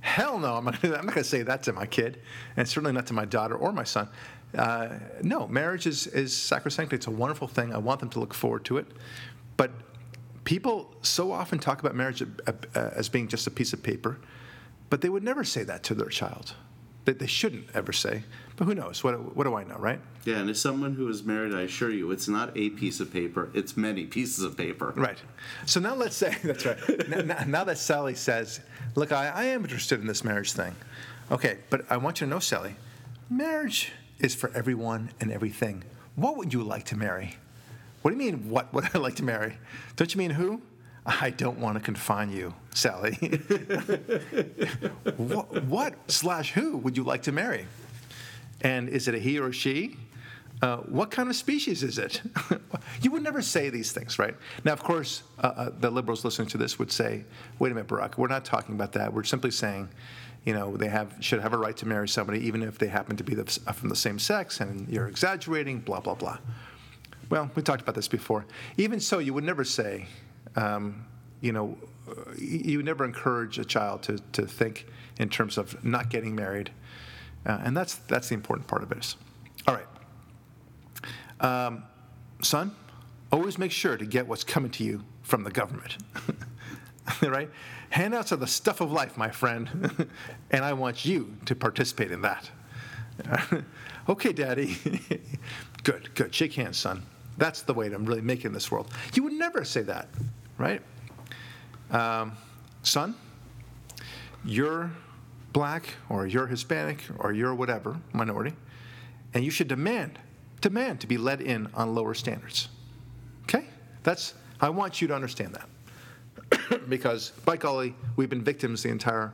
[0.00, 2.20] Hell no, I'm not, going to say that to my kid,
[2.56, 4.08] and certainly not to my daughter or my son.
[4.56, 4.88] Uh,
[5.22, 6.92] no, marriage is, is sacrosanct.
[6.92, 7.74] It's a wonderful thing.
[7.74, 8.86] I want them to look forward to it.
[9.56, 9.70] But
[10.44, 14.18] people so often talk about marriage uh, as being just a piece of paper,
[14.88, 16.54] but they would never say that to their child.
[17.04, 18.22] that they shouldn't ever say.
[18.60, 19.02] But who knows?
[19.02, 19.98] What, what do I know, right?
[20.26, 23.10] Yeah, and as someone who is married, I assure you, it's not a piece of
[23.10, 24.92] paper; it's many pieces of paper.
[24.94, 25.16] Right.
[25.64, 27.08] So now let's say that's right.
[27.08, 28.60] now, now- that Sally says,
[28.96, 30.76] "Look, I, I am interested in this marriage thing,"
[31.30, 32.74] okay, but I want you to know, Sally,
[33.30, 35.82] marriage is for everyone and everything.
[36.16, 37.36] What would you like to marry?
[38.02, 38.50] What do you mean?
[38.50, 39.56] What would I like to marry?
[39.96, 40.60] Don't you mean who?
[41.06, 43.14] I don't want to confine you, Sally.
[45.16, 47.64] what, what slash who would you like to marry?
[48.62, 49.96] And is it a he or she?
[50.62, 52.20] Uh, what kind of species is it?
[53.02, 54.34] you would never say these things, right?
[54.62, 57.24] Now, of course, uh, uh, the liberals listening to this would say,
[57.58, 58.18] "Wait a minute, Barack.
[58.18, 59.12] We're not talking about that.
[59.12, 59.88] We're simply saying,
[60.44, 63.16] you know, they have should have a right to marry somebody, even if they happen
[63.16, 66.38] to be the, from the same sex, and you're exaggerating, blah blah blah."
[67.30, 68.44] Well, we talked about this before.
[68.76, 70.06] Even so, you would never say,
[70.56, 71.06] um,
[71.40, 74.86] you know, uh, you would never encourage a child to, to think
[75.18, 76.70] in terms of not getting married.
[77.46, 79.16] Uh, and that's, that's the important part of this.
[79.66, 79.86] All right.
[81.40, 81.84] Um,
[82.42, 82.74] son,
[83.32, 85.96] always make sure to get what's coming to you from the government.
[87.22, 87.50] right?
[87.90, 90.08] Handouts are the stuff of life, my friend.
[90.50, 92.50] and I want you to participate in that.
[94.08, 94.76] okay, Daddy.
[95.82, 96.34] good, good.
[96.34, 97.04] Shake hands, son.
[97.36, 98.92] That's the way to really make it in this world.
[99.14, 100.08] You would never say that,
[100.58, 100.82] right?
[101.90, 102.32] Um,
[102.82, 103.14] son,
[104.44, 104.90] you're
[105.52, 108.54] black or you're Hispanic or you're whatever minority,
[109.34, 110.18] and you should demand
[110.60, 112.68] demand to be let in on lower standards.
[113.44, 113.64] Okay?
[114.02, 119.32] That's I want you to understand that because by golly, we've been victims the entire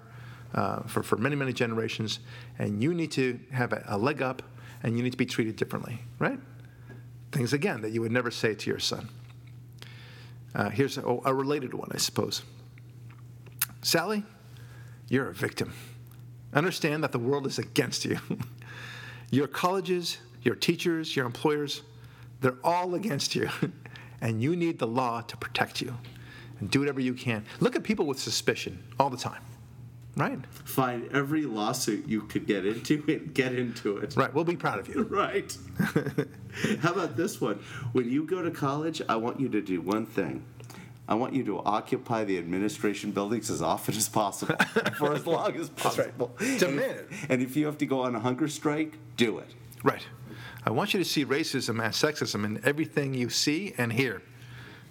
[0.54, 2.20] uh, for for many many generations,
[2.58, 4.42] and you need to have a, a leg up,
[4.82, 6.38] and you need to be treated differently, right?
[7.32, 9.08] Things again that you would never say to your son.
[10.54, 12.42] Uh, here's a, a related one, I suppose.
[13.82, 14.24] Sally,
[15.08, 15.72] you're a victim.
[16.56, 18.18] Understand that the world is against you.
[19.30, 21.82] your colleges, your teachers, your employers,
[22.40, 23.50] they're all against you.
[24.22, 25.94] and you need the law to protect you.
[26.58, 27.44] And do whatever you can.
[27.60, 29.42] Look at people with suspicion all the time,
[30.16, 30.38] right?
[30.64, 34.16] Find every lawsuit you could get into and get into it.
[34.16, 34.32] Right.
[34.32, 35.02] We'll be proud of you.
[35.02, 35.54] Right.
[36.80, 37.62] How about this one?
[37.92, 40.42] When you go to college, I want you to do one thing.
[41.08, 44.56] I want you to occupy the administration buildings as often as possible
[44.98, 45.76] for as long as right.
[45.76, 46.36] possible.
[46.38, 47.08] Demand and, it.
[47.28, 49.54] and if you have to go on a hunger strike, do it.
[49.84, 50.02] Right.
[50.64, 54.20] I want you to see racism and sexism in everything you see and hear.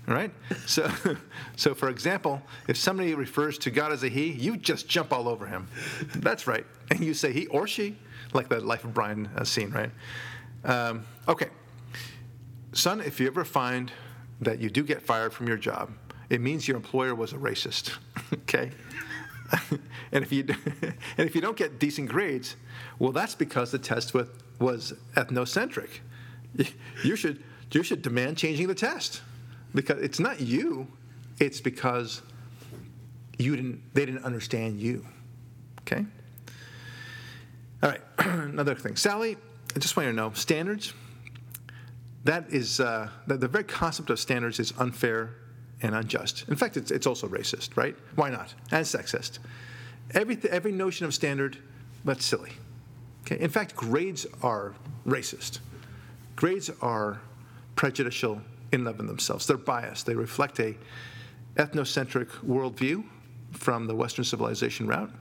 [0.08, 0.32] All right?
[0.66, 0.90] So,
[1.58, 5.28] so for example, if somebody refers to God as a he, you just jump all
[5.28, 5.68] over him.
[6.16, 6.66] That's right.
[6.92, 7.98] And you say he or she,
[8.34, 9.92] like the Life of Brian uh, scene, right?
[10.64, 11.50] Um, okay.
[12.72, 13.92] Son, if you ever find
[14.42, 15.92] that you do get fired from your job,
[16.30, 17.98] it means your employer was a racist.
[18.34, 18.72] okay?
[20.12, 20.44] and if you
[20.82, 22.56] and if you don't get decent grades,
[23.00, 26.00] well, that's because the test with, was ethnocentric.
[27.04, 29.22] You should you should demand changing the test
[29.74, 30.88] because it's not you,
[31.40, 32.22] it's because
[33.38, 35.06] you didn't they didn't understand you.
[35.82, 36.06] Okay.
[37.84, 39.38] All right, another thing, Sally.
[39.76, 40.94] I just want you to know standards.
[42.24, 45.36] That is uh, the, the very concept of standards is unfair
[45.82, 46.46] and unjust.
[46.48, 47.96] In fact, it's, it's also racist, right?
[48.16, 48.54] Why not?
[48.72, 49.40] And sexist.
[50.14, 51.58] Every, every notion of standard,
[52.04, 52.52] that's silly.
[53.24, 53.40] Okay?
[53.40, 55.60] In fact, grades are racist.
[56.36, 57.22] Grades are
[57.76, 59.48] prejudicial in and of themselves.
[59.48, 60.06] They're biased.
[60.06, 60.76] They reflect a
[61.56, 63.04] ethnocentric worldview
[63.52, 65.12] from the Western civilization route,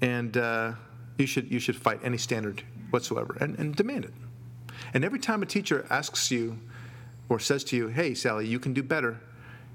[0.00, 0.72] and uh,
[1.18, 4.14] you should you should fight any standard whatsoever and, and demand it.
[4.94, 6.58] And every time a teacher asks you
[7.28, 9.20] or says to you, "Hey, Sally, you can do better,"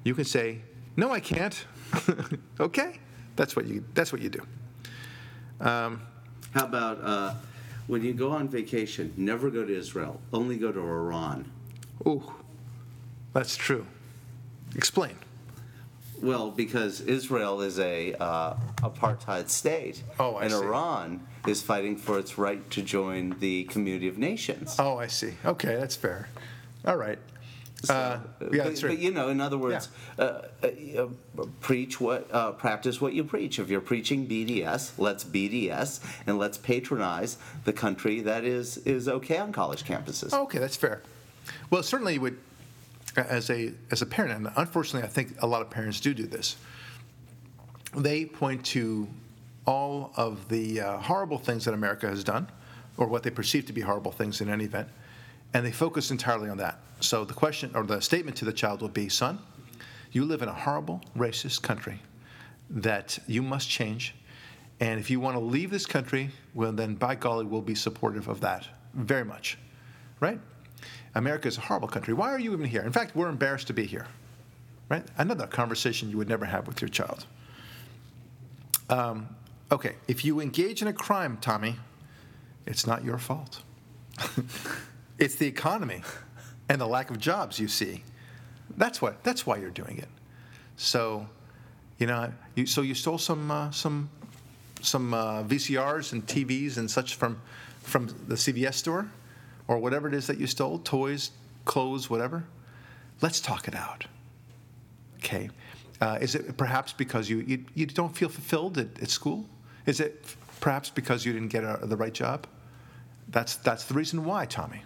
[0.03, 0.61] you can say,
[0.97, 1.65] "No, I can't."
[2.59, 2.99] okay,
[3.35, 4.41] that's what you that's what you do.
[5.59, 6.01] Um,
[6.53, 7.33] How about uh,
[7.87, 11.51] when you go on vacation, never go to Israel, only go to Iran.
[12.07, 12.23] ooh,
[13.33, 13.85] that's true.
[14.75, 15.15] Explain.
[16.21, 20.57] Well, because Israel is a uh, apartheid state, Oh, I and see.
[20.59, 24.75] Iran is fighting for its right to join the community of nations.
[24.77, 25.33] Oh, I see.
[25.43, 26.29] Okay, that's fair.
[26.85, 27.17] All right.
[27.89, 28.19] Uh,
[28.51, 30.67] yeah, but, but you know, in other words, uh, uh,
[30.97, 31.07] uh,
[31.61, 33.59] preach what, uh, practice what you preach.
[33.59, 39.37] If you're preaching BDS, let's BDS and let's patronize the country that is is okay
[39.37, 40.33] on college campuses.
[40.33, 41.01] Okay, that's fair.
[41.69, 42.37] Well, certainly would,
[43.15, 46.27] as a as a parent, and unfortunately, I think a lot of parents do do
[46.27, 46.55] this.
[47.95, 49.07] They point to
[49.65, 52.47] all of the uh, horrible things that America has done,
[52.97, 54.87] or what they perceive to be horrible things in any event,
[55.53, 56.79] and they focus entirely on that.
[56.99, 59.39] So the question or the statement to the child will be, "Son,
[60.11, 62.01] you live in a horrible, racist country
[62.69, 64.15] that you must change,
[64.79, 68.27] And if you want to leave this country, well, then by golly, we'll be supportive
[68.27, 69.59] of that very much.
[70.19, 70.39] Right?
[71.13, 72.15] America is a horrible country.
[72.15, 72.81] Why are you even here?
[72.81, 74.07] In fact, we're embarrassed to be here.
[74.89, 75.05] Right?
[75.19, 77.27] Another conversation you would never have with your child.
[78.89, 79.35] Um,
[79.71, 81.75] okay, if you engage in a crime, Tommy,
[82.65, 83.61] it's not your fault.
[85.21, 86.01] it's the economy
[86.67, 88.03] and the lack of jobs you see.
[88.75, 89.23] That's what.
[89.23, 90.09] That's why you're doing it.
[90.75, 91.27] So,
[91.99, 94.09] you know, you, so you stole some uh, some
[94.81, 97.39] some uh, VCRs and TVs and such from
[97.81, 99.09] from the CVS store,
[99.67, 101.31] or whatever it is that you stole, toys,
[101.65, 102.43] clothes, whatever.
[103.21, 104.05] Let's talk it out.
[105.19, 105.49] Okay.
[105.99, 109.45] Uh, is it perhaps because you, you, you don't feel fulfilled at, at school?
[109.85, 110.25] Is it
[110.59, 112.47] perhaps because you didn't get a, the right job?
[113.29, 114.81] That's, that's the reason why, Tommy.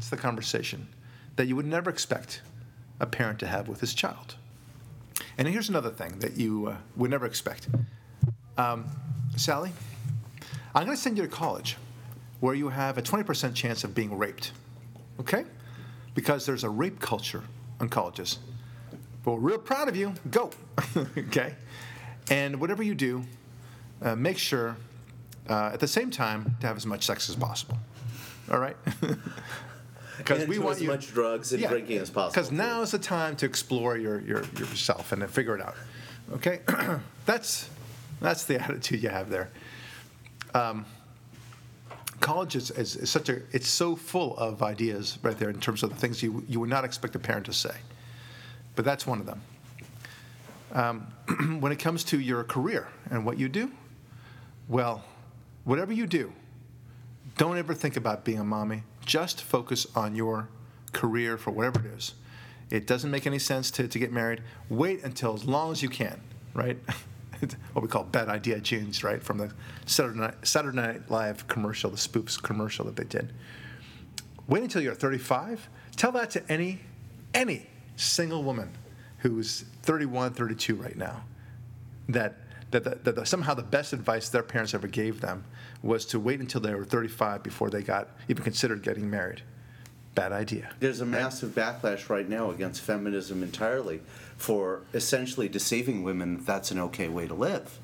[0.00, 0.88] That's the conversation
[1.36, 2.40] that you would never expect
[3.00, 4.36] a parent to have with his child.
[5.36, 7.68] And here's another thing that you uh, would never expect.
[8.56, 8.86] Um,
[9.36, 9.72] Sally,
[10.74, 11.76] I'm going to send you to college
[12.40, 14.52] where you have a 20% chance of being raped.
[15.20, 15.44] Okay?
[16.14, 17.42] Because there's a rape culture
[17.78, 18.38] on colleges.
[19.22, 20.14] But we're real proud of you.
[20.30, 20.50] Go.
[21.18, 21.56] okay?
[22.30, 23.22] And whatever you do,
[24.00, 24.76] uh, make sure
[25.50, 27.76] uh, at the same time to have as much sex as possible.
[28.50, 28.78] All right?
[30.20, 32.30] Because we want as you, much drugs and yeah, drinking as possible.
[32.30, 35.74] Because now is the time to explore your, your yourself and figure it out.
[36.32, 36.60] Okay?
[37.26, 37.68] that's,
[38.20, 39.50] that's the attitude you have there.
[40.54, 40.84] Um,
[42.20, 45.82] college is, is, is, such a it's so full of ideas right there in terms
[45.82, 47.74] of the things you you would not expect a parent to say
[48.76, 49.40] but that's one of them
[50.72, 51.00] um,
[51.60, 53.70] when it comes to your career and what you do
[54.68, 55.02] well
[55.64, 56.30] whatever you do
[57.38, 60.48] don't ever think about being a mommy just focus on your
[60.92, 62.14] career for whatever it is
[62.70, 65.88] it doesn't make any sense to, to get married wait until as long as you
[65.88, 66.20] can
[66.54, 66.78] right
[67.72, 69.22] what we call bad idea jeans, right?
[69.22, 69.52] From the
[69.86, 73.32] Saturday Night, Saturday Night Live commercial, the spoofs commercial that they did.
[74.46, 75.68] Wait until you're 35.
[75.96, 76.80] Tell that to any,
[77.34, 78.70] any single woman
[79.18, 81.22] who's 31, 32 right now,
[82.08, 82.38] that
[82.70, 85.44] that, the, that the, somehow the best advice their parents ever gave them
[85.82, 89.42] was to wait until they were 35 before they got even considered getting married.
[90.14, 90.70] Bad idea.
[90.80, 94.00] There's a massive backlash right now against feminism entirely
[94.36, 97.78] for essentially deceiving women that that's an okay way to live.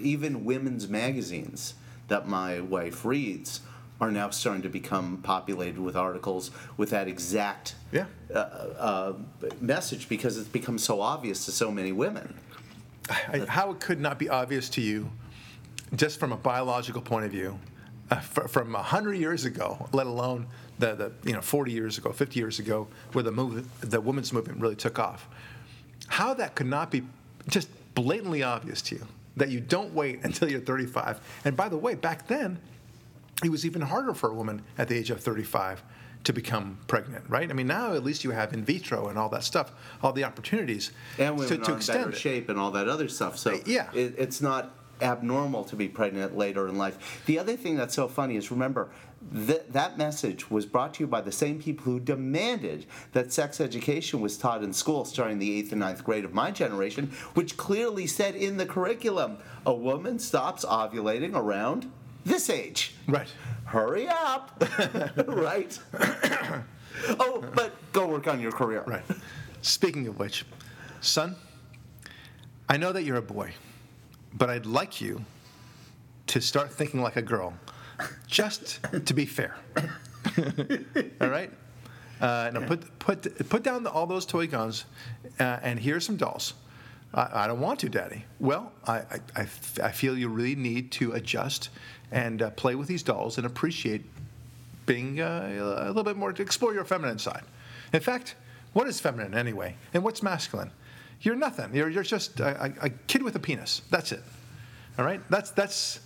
[0.00, 1.74] even women's magazines
[2.08, 3.60] that my wife reads
[4.00, 8.06] are now starting to become populated with articles with that exact yeah.
[8.34, 9.12] uh, uh,
[9.60, 12.34] message because it's become so obvious to so many women.
[13.08, 15.10] I, how it could not be obvious to you,
[15.94, 17.58] just from a biological point of view,
[18.10, 20.46] uh, f- from 100 years ago, let alone
[20.78, 24.32] the, the you know 40 years ago, 50 years ago, where the move, the women's
[24.32, 25.28] movement really took off
[26.08, 27.02] how that could not be
[27.48, 31.20] just blatantly obvious to you that you don't wait until you're 35.
[31.44, 32.58] And by the way, back then,
[33.44, 35.82] it was even harder for a woman at the age of 35
[36.26, 37.48] to become pregnant, right?
[37.48, 39.70] I mean, now at least you have in vitro and all that stuff,
[40.02, 42.16] all the opportunities and women to, to are in better it.
[42.16, 43.38] shape and all that other stuff.
[43.38, 47.22] So yeah, it, it's not abnormal to be pregnant later in life.
[47.26, 48.90] The other thing that's so funny is remember
[49.34, 53.60] Th- that message was brought to you by the same people who demanded that sex
[53.60, 57.56] education was taught in school starting the eighth and ninth grade of my generation, which
[57.56, 61.90] clearly said in the curriculum a woman stops ovulating around
[62.26, 62.94] this age.
[63.06, 63.28] Right.
[63.64, 64.62] Hurry up.
[65.26, 65.78] right.
[67.20, 68.82] oh, but go work on your career.
[68.86, 69.04] Right.
[69.62, 70.44] Speaking of which,
[71.00, 71.36] son,
[72.68, 73.52] I know that you're a boy,
[74.34, 75.24] but I'd like you
[76.28, 77.54] to start thinking like a girl
[78.26, 79.56] just to be fair.
[81.20, 81.50] all right?
[82.20, 84.86] Uh, now put, put, put down all those toy guns,
[85.38, 86.54] uh, and here's some dolls.
[87.16, 88.24] I, I, don't want to, Daddy.
[88.38, 89.02] Well, I,
[89.46, 91.70] feel you really need to adjust
[92.12, 94.04] and uh, play with these dolls and appreciate
[94.84, 97.42] being uh, a little bit more, to explore your feminine side.
[97.92, 98.36] In fact,
[98.72, 99.74] what is feminine anyway?
[99.94, 100.70] And what's masculine?
[101.22, 101.74] You're nothing.
[101.74, 103.82] You're, you're just a, a kid with a penis.
[103.90, 104.22] That's it.
[104.98, 105.20] All right?
[105.30, 106.00] That's, that's,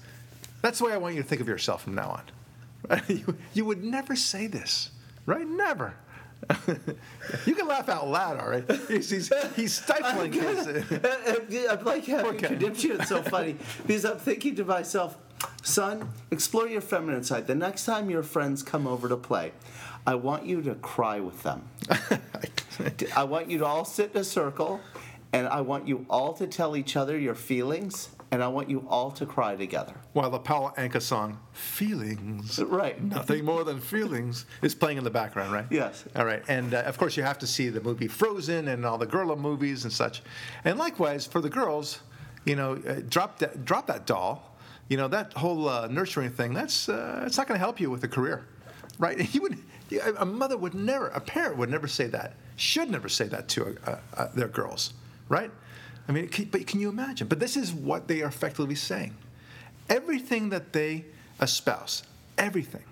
[0.63, 2.23] that's the way I want you to think of yourself from now
[2.89, 3.03] on.
[3.09, 4.91] you, you would never say this,
[5.27, 5.47] right?
[5.47, 5.95] Never.
[7.47, 8.65] You can laugh out loud, all right?
[8.89, 10.67] He's, he's, he's stifling his.
[10.67, 12.49] I'm like having okay.
[12.49, 12.93] conniption.
[12.93, 15.17] It's so funny because I'm thinking to myself,
[15.63, 17.47] son, explore your feminine side.
[17.47, 19.53] The next time your friends come over to play,
[20.07, 21.69] I want you to cry with them.
[23.17, 24.81] I want you to all sit in a circle,
[25.33, 28.87] and I want you all to tell each other your feelings and I want you
[28.89, 29.95] all to cry together.
[30.13, 35.11] While the Paul Anka song "Feelings," right, nothing more than feelings, is playing in the
[35.11, 35.67] background, right?
[35.71, 36.05] Yes.
[36.15, 38.99] All right, and uh, of course you have to see the movie Frozen and all
[38.99, 40.23] the Gerla movies and such,
[40.65, 42.01] and likewise for the girls,
[42.45, 44.57] You know, uh, drop that drop that doll.
[44.89, 46.55] You know that whole uh, nurturing thing.
[46.55, 48.47] That's uh, it's not going to help you with a career,
[48.99, 49.19] right?
[49.35, 49.59] You would
[50.19, 52.35] a mother would never, a parent would never say that.
[52.57, 54.93] Should never say that to uh, uh, their girls,
[55.29, 55.51] right?
[56.11, 57.29] I mean, can, but can you imagine?
[57.29, 59.15] But this is what they are effectively saying.
[59.89, 61.05] Everything that they
[61.41, 62.03] espouse,
[62.37, 62.83] everything,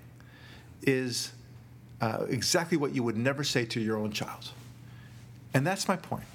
[0.82, 1.32] is
[2.00, 4.52] uh, exactly what you would never say to your own child.
[5.52, 6.26] And that's my point.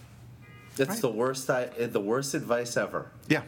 [0.76, 1.02] That's Right.
[1.02, 1.50] the worst.
[1.50, 3.08] I, the worst advice ever.
[3.30, 3.44] Yeah.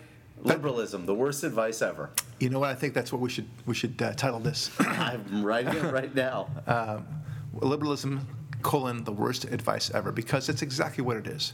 [0.46, 2.12] That- Liberalism, the worst advice ever.
[2.40, 2.70] you know what?
[2.70, 4.72] I think that's what we should we should uh, title this.
[4.80, 6.48] I'm writing it right now.
[7.54, 8.26] Liberalism
[8.62, 11.52] colon the worst advice ever because it's exactly what it is.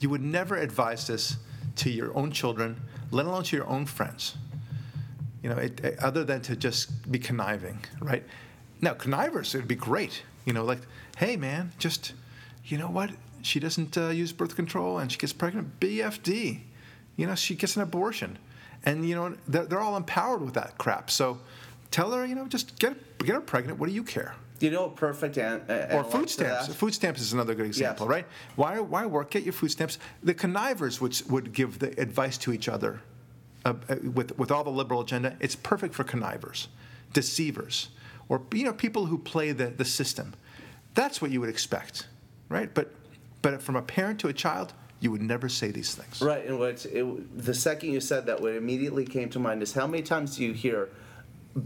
[0.00, 1.36] You would never advise this
[1.76, 2.80] to your own children,
[3.10, 4.36] let alone to your own friends.
[5.42, 8.24] You know, it, it- other than to just be conniving, right?
[8.80, 10.22] Now, connivers, it would be great.
[10.46, 10.80] You know, like,
[11.18, 12.14] hey, man, just,
[12.64, 13.10] you know what?
[13.42, 15.80] She doesn't uh, use birth control and she gets pregnant.
[15.80, 16.60] BFD.
[17.16, 18.38] You know, she gets an abortion.
[18.84, 21.10] And, you know, they're, they're all empowered with that crap.
[21.10, 21.38] So
[21.90, 23.78] tell her, you know, just get, get her pregnant.
[23.78, 24.34] What do you care?
[24.60, 26.72] You know, perfect an, uh, or food stamps.
[26.74, 28.10] Food stamps is another good example, Yes.
[28.10, 28.26] right?
[28.56, 29.30] Why, why work?
[29.30, 29.98] Get your food stamps.
[30.22, 33.00] The connivers would, would give the advice to each other
[33.64, 35.34] uh, uh, with, with all the liberal agenda.
[35.40, 36.68] It's perfect for connivers,
[37.14, 37.88] deceivers,
[38.28, 40.34] or you know people who play the, the system.
[40.94, 42.08] That's what you would expect,
[42.50, 42.72] right?
[42.72, 42.92] But
[43.42, 46.20] but from a parent to a child, you would never say these things.
[46.20, 49.72] Right, and what it, the second you said that, what immediately came to mind is
[49.72, 50.90] how many times do you hear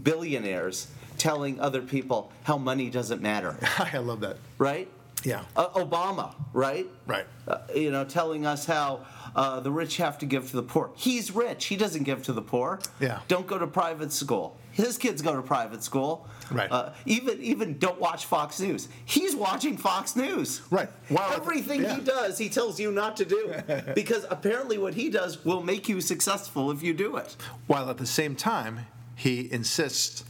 [0.03, 0.87] billionaires
[1.17, 4.37] telling other people how money doesn't matter, I love that.
[4.57, 4.87] right?
[5.23, 5.43] Yeah.
[5.55, 6.85] Uh, Obama, right?
[7.07, 7.25] Right.
[7.47, 9.05] Uh, you know, telling us how
[9.35, 10.91] uh, the rich have to give to the poor.
[10.95, 11.65] He's rich.
[11.65, 12.79] He doesn't give to the poor.
[12.99, 13.21] Yeah.
[13.27, 14.55] Don't go to private school.
[14.71, 16.27] His kids go to private school.
[16.51, 16.71] Right.
[16.71, 18.87] Uh, even even don't watch Fox News.
[19.05, 20.61] He's watching Fox News.
[20.69, 20.89] Right.
[21.09, 21.31] Wow.
[21.35, 21.95] Everything Yeah.
[21.95, 23.51] he does, he tells you not to do
[23.95, 27.35] because apparently what he does will make you successful if you do it.
[27.65, 28.81] while at the same time
[29.15, 30.23] he insists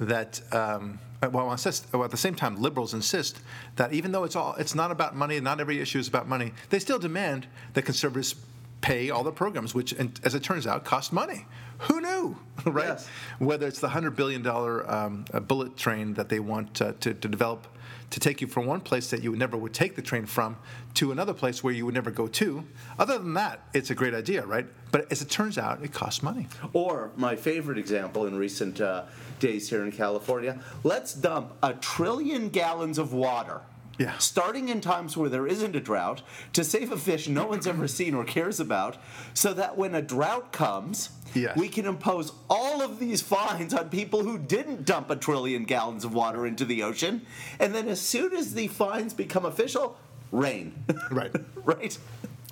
[0.00, 0.98] that um,
[1.30, 3.38] well, insist, well, at the same time liberals insist
[3.76, 6.26] that even though it's all it's not about money and not every issue is about
[6.26, 8.34] money they still demand that conservatives
[8.80, 11.44] pay all the programs which and as it turns out cost money
[11.80, 13.08] who knew right Yes.
[13.38, 17.28] whether it's the 100 billion dollar um, bullet train that they want uh, to, to
[17.28, 17.66] develop
[18.10, 20.56] to take you from one place that you never would take the train from
[20.94, 22.64] to another place where you would never go to
[22.98, 26.22] other than that it's a great idea right but as it turns out it costs
[26.22, 29.04] money Or my favorite example in recent uh,
[29.38, 33.60] days here in California, let's dump a trillion gallons of water.
[34.00, 34.16] Yeah.
[34.16, 36.22] Starting in times where there isn't a drought
[36.54, 38.96] to save a fish no one's ever seen or cares about,
[39.34, 41.54] so that when a drought comes, Yes.
[41.56, 46.04] we can impose all of these fines on people who didn't dump a trillion gallons
[46.06, 47.20] of water into the ocean.
[47.60, 49.98] And then as soon as the fines become official,
[50.32, 50.72] rain.
[51.10, 51.30] Right.
[51.64, 51.98] right?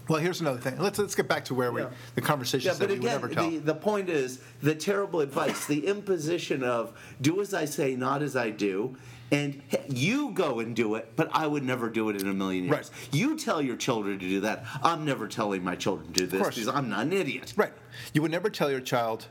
[0.06, 0.78] Well, here's another thing.
[0.78, 1.88] Let's let's get back to where we Yeah.
[2.14, 3.50] the conversations Yeah, that but we would again, never tell.
[3.50, 6.92] the, the point is the terrible advice, the imposition of
[7.22, 8.96] do as I say, not as I do.
[9.30, 12.64] And you go and do it, but I would never do it in a million
[12.64, 12.90] years.
[12.90, 13.08] Right.
[13.12, 14.64] You tell your children to do that.
[14.82, 17.52] I'm never telling my children to do this because I'm not an idiot.
[17.56, 17.72] right.
[18.14, 19.26] You would never tell your child,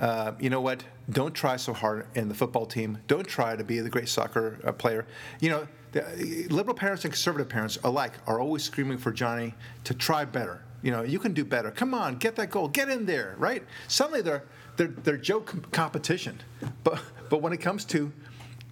[0.00, 0.84] uh, you know what?
[1.10, 2.98] Don't try so hard in the football team.
[3.08, 5.06] Don't try to be the great soccer uh, player.
[5.40, 6.10] You know, the, uh,
[6.48, 10.62] liberal parents and conservative parents alike are always screaming for Johnny to try better.
[10.82, 11.70] You know, you can do better.
[11.70, 12.68] Come on, get that goal.
[12.68, 13.64] Get in there, right?
[13.88, 14.44] Suddenly they're
[14.76, 16.40] they're, they're joke competition.
[16.82, 18.10] But but when it comes to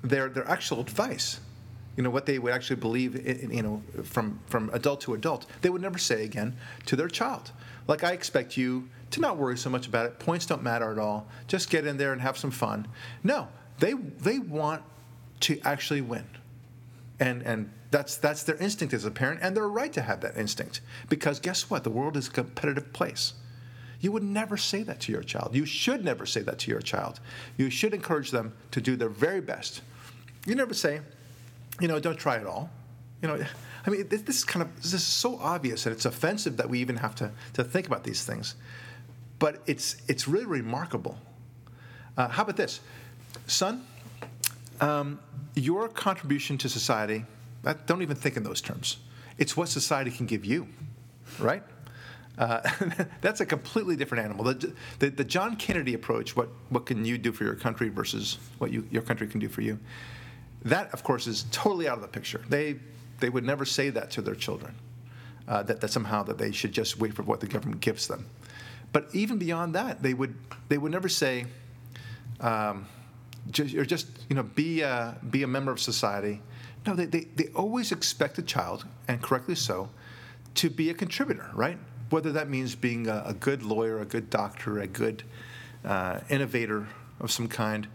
[0.03, 1.41] their their actual advice,
[1.97, 5.47] you know what they would actually believe in, you know from from adult to adult.
[5.63, 7.53] They would never say again to their child.
[7.87, 10.19] Like i expect you to not worry so much about it.
[10.21, 11.27] Points don't matter at all.
[11.49, 12.87] Just get in there and have some fun.
[13.25, 13.49] No
[13.81, 14.83] they they want
[15.41, 16.27] to actually win.
[17.19, 20.37] And and that's that's their instinct as a parent and they're right to have that
[20.37, 20.81] instinct.
[21.09, 21.83] Because guess what?
[21.83, 23.35] The world is a competitive place.
[24.01, 25.55] You would never say that to your child.
[25.55, 27.21] You should never say that to your child.
[27.59, 29.83] You should encourage them to do their very best
[30.47, 31.01] you never say
[31.81, 32.71] you know, don't try it all.
[33.23, 33.45] You know,
[33.87, 36.79] I mean, this, is kind of this is so obvious and it's offensive that we
[36.81, 38.55] even have to, to think about these things.
[39.39, 41.19] But it's it's really remarkable.
[42.17, 42.81] Uh, how about this,
[43.47, 43.87] son?
[44.81, 45.19] Um,
[45.55, 47.25] your contribution to society.
[47.87, 48.99] Don't even think in those terms.
[49.39, 50.67] It's what society can give you,
[51.39, 51.63] right?
[52.39, 52.61] Uh,
[53.21, 54.45] that's a completely different animal.
[54.45, 58.39] The, the, the John Kennedy approach, what, what can you do for your country versus
[58.59, 59.79] what you, your country can do for you,
[60.65, 62.43] that, of course, is totally out of the picture.
[62.49, 62.77] They,
[63.21, 64.75] they would never say that to their children,
[65.49, 68.27] uh, that, that somehow that they should just wait for what the government gives them.
[68.93, 70.35] But even beyond that, they would,
[70.69, 71.47] they would never say,
[72.41, 72.87] um,
[73.51, 76.43] just, or just you know, be a, be a member of society.
[76.87, 79.91] No, they, they, they always expect a child, and correctly so,
[80.57, 81.79] to be a contributor, right?
[82.11, 85.23] whether that means being a, a good lawyer, a good doctor, a good
[85.85, 86.87] uh, innovator
[87.21, 87.87] of some kind.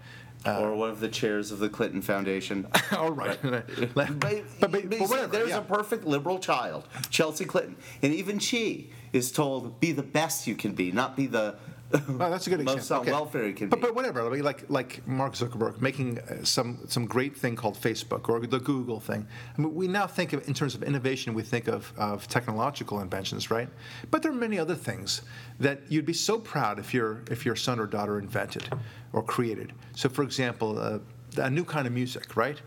[0.46, 2.68] Uh, or one of the chairs of the Clinton Foundation.
[2.92, 3.40] All right.
[3.42, 5.28] but, But, but, but, but whatever.
[5.28, 5.58] there's yeah.
[5.58, 10.56] a perfect liberal child, Chelsea Clinton, and even she is told be the best you
[10.56, 11.56] can be, not be the
[11.94, 12.96] Oh, that's a good most example.
[12.96, 13.12] on Okay.
[13.12, 13.82] welfare you can but, be.
[13.84, 14.26] But whatever.
[14.26, 18.40] I mean, like like Mark Zuckerberg making uh, some some great thing called Facebook or
[18.40, 19.28] the Google thing.
[19.58, 23.00] I mean, we now think of in terms of innovation, we think of, of technological
[23.02, 23.70] inventions, right?
[24.12, 25.22] But there are many other things
[25.60, 28.68] that you'd be so proud if your if your son or daughter invented
[29.14, 29.72] or created.
[29.96, 31.00] So, for example, uh,
[31.38, 32.60] a new kind of music, right?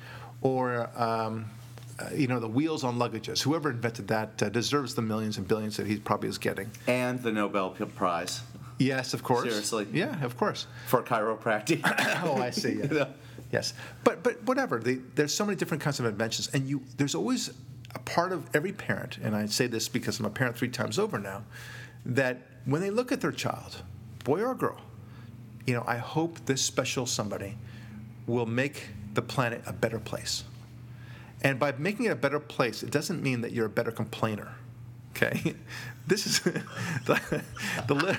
[0.42, 1.46] Or um,
[1.98, 3.42] uh, you know, the wheels on luggages.
[3.42, 6.70] Whoever invented that uh, deserves the millions and billions that he probably is getting.
[6.86, 8.40] and the Nobel Prize
[8.78, 9.48] Yes, of course.
[9.48, 9.86] Seriously.
[9.92, 10.66] Yeah, of course.
[10.86, 11.80] for chiropractic.
[12.24, 12.74] oh, I see.
[12.74, 12.90] Yes.
[12.90, 13.08] You know?
[13.52, 13.74] yes.
[14.04, 14.78] But but whatever.
[14.78, 17.50] The, there's so many different kinds of inventions, and you there's always
[17.94, 20.98] a part of every parent, and I say this because I'm a parent three times
[20.98, 21.42] over now,
[22.04, 23.82] that when they look at their child,
[24.24, 24.80] boy or girl,
[25.66, 27.56] you know, I hope this special somebody
[28.26, 30.44] will make the planet a better place.
[31.42, 34.54] And by making it a better place, it doesn't mean that you're a better complainer.
[35.10, 35.54] Okay,
[36.08, 36.40] this is
[37.04, 37.42] the,
[37.86, 38.18] the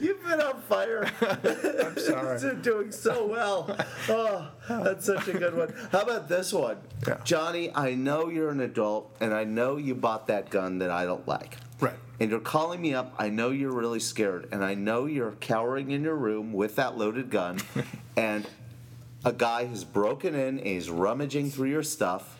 [0.00, 1.10] You've been on fire.
[1.20, 2.40] I'm sorry.
[2.42, 3.76] You're doing so well.
[4.08, 5.74] Oh, that's such a good one.
[5.92, 6.78] How about this one?
[7.06, 7.18] Yeah.
[7.24, 11.04] Johnny, I know you're an adult, and I know you bought that gun that I
[11.04, 11.58] don't like.
[11.80, 11.94] Right.
[12.20, 13.14] And you're calling me up.
[13.18, 16.98] I know you're really scared, and I know you're cowering in your room with that
[16.98, 17.60] loaded gun,
[18.16, 18.46] and
[19.24, 22.36] a guy has broken in and he's rummaging through your stuff,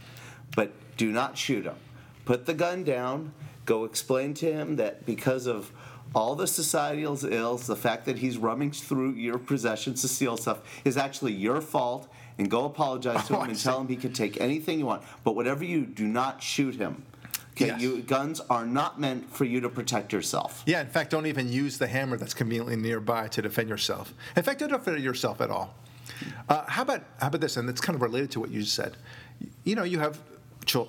[0.54, 1.76] but do not shoot him.
[2.24, 3.32] Put the gun down.
[3.64, 5.70] Go explain to him that because of
[6.14, 10.60] all the societal ills, the fact that he's rummaging through your possessions to steal stuff
[10.84, 12.08] is actually your fault,
[12.38, 15.02] and go apologize to Oh, him and tell him he can take anything you want.
[15.24, 17.02] But whatever you do, not shoot him.
[17.60, 17.80] Okay, Yes.
[17.80, 20.62] you, guns are not meant for you to protect yourself.
[20.64, 24.14] Yeah, in fact, don't even use the hammer that's conveniently nearby to defend yourself.
[24.36, 25.74] In fact, don't defend yourself at all.
[26.48, 27.56] Uh, how about how about this?
[27.56, 28.96] And it's kind of related to what you just said.
[29.64, 30.20] You know, you have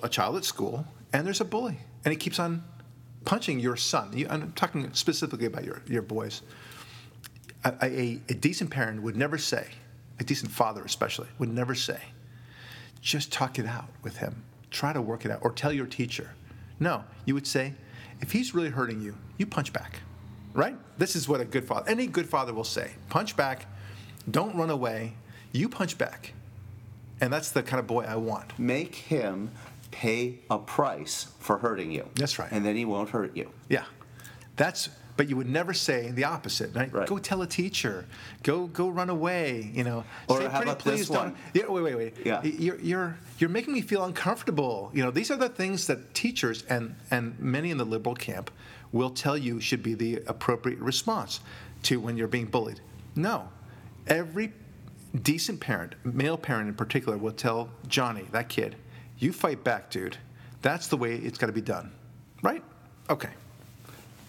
[0.02, 2.62] a child at school, and there's a bully, and he keeps on
[3.24, 4.16] punching your son.
[4.16, 6.42] You, I'm talking specifically about your your boys.
[7.64, 9.66] A, a, a decent parent would never say,
[10.20, 12.00] a decent father especially, would never say,
[13.02, 14.44] just talk it out with him.
[14.70, 16.30] Try to work it out, or tell your teacher.
[16.80, 17.74] No, you would say,
[18.20, 20.00] if he's really hurting you, you punch back.
[20.52, 20.76] Right?
[20.98, 22.92] This is what a good father, any good father will say.
[23.08, 23.66] Punch back,
[24.28, 25.12] don't run away,
[25.52, 26.32] you punch back.
[27.20, 28.58] And that's the kind of boy I want.
[28.58, 29.50] Make him
[29.90, 32.08] pay a price for hurting you.
[32.14, 32.50] That's right.
[32.50, 33.52] And then he won't hurt you.
[33.68, 33.84] Yeah.
[34.56, 34.88] That's
[35.20, 36.90] but you would never say the opposite, right?
[36.90, 37.06] Right.
[37.06, 38.06] Go tell a teacher.
[38.42, 40.02] Go go run away, you know.
[40.28, 41.36] Or say, how "Pretty about please this one?
[41.52, 42.14] Yeah, wait, wait, wait.
[42.24, 42.42] Yeah.
[42.42, 44.90] You're you're you're making me feel uncomfortable.
[44.94, 48.50] You know, these are the things that teachers and and many in the liberal camp
[48.92, 51.40] will tell you should be the appropriate response
[51.82, 52.80] to when you're being bullied.
[53.14, 53.46] No.
[54.06, 54.54] Every
[55.20, 58.74] decent parent, male parent in particular, will tell Johnny, that kid,
[59.18, 60.16] you fight back, dude.
[60.62, 61.92] That's the way it's got to be done.
[62.42, 62.64] Right?
[63.10, 63.28] Okay.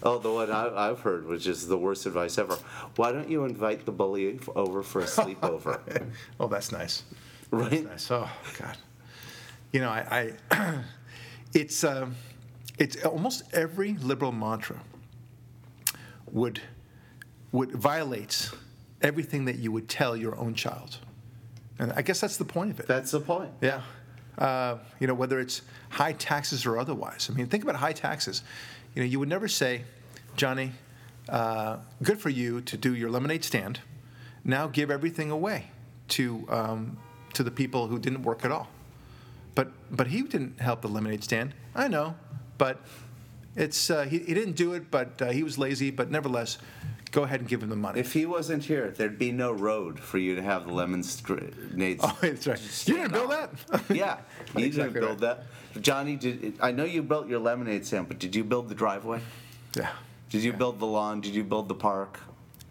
[0.04, 2.58] Oh, the one I, I've heard, which is the worst advice ever.
[2.96, 5.80] Why don't you invite the bully over for a sleepover?
[6.40, 7.04] Oh, that's nice.
[7.50, 7.84] right?
[7.84, 8.10] Nice.
[8.10, 8.28] Oh,
[8.58, 8.76] God.
[9.72, 10.74] You know, I, I
[11.54, 12.14] it's um,
[12.78, 14.80] it's almost every liberal mantra
[16.30, 16.60] would
[17.52, 18.52] would violates
[19.02, 20.98] everything that you would tell your own child,
[21.78, 22.86] and I guess that's the point of it.
[22.86, 23.50] That's the point.
[23.60, 23.82] Yeah.
[24.38, 27.28] Uh, you know, whether it's high taxes or otherwise.
[27.30, 28.42] I mean, think about high taxes.
[28.94, 29.82] You know, you would never say,
[30.36, 30.72] Johnny,
[31.28, 33.80] uh, good for you to do your lemonade stand.
[34.44, 35.66] Now give everything away
[36.08, 36.98] to um,
[37.34, 38.68] to the people who didn't work at all.
[39.54, 41.54] But but he didn't help the lemonade stand.
[41.74, 42.16] I know,
[42.58, 42.80] but
[43.56, 44.90] it's uh, he, he didn't do it.
[44.90, 45.90] But uh, he was lazy.
[45.90, 46.58] But nevertheless,
[47.12, 48.00] go ahead and give him the money.
[48.00, 52.02] If he wasn't here, there'd be no road for you to have the lemon grenades.
[52.06, 52.88] oh, that's right.
[52.88, 53.50] You didn't build that.
[53.90, 54.18] yeah,
[54.56, 55.36] you Exactly didn't build right.
[55.38, 55.46] that.
[55.80, 59.20] Johnny, did I know you built your lemonade stand, but did you build the driveway?
[59.76, 59.90] Yeah.
[60.30, 61.20] Did you build the lawn?
[61.20, 62.20] Did you build the park?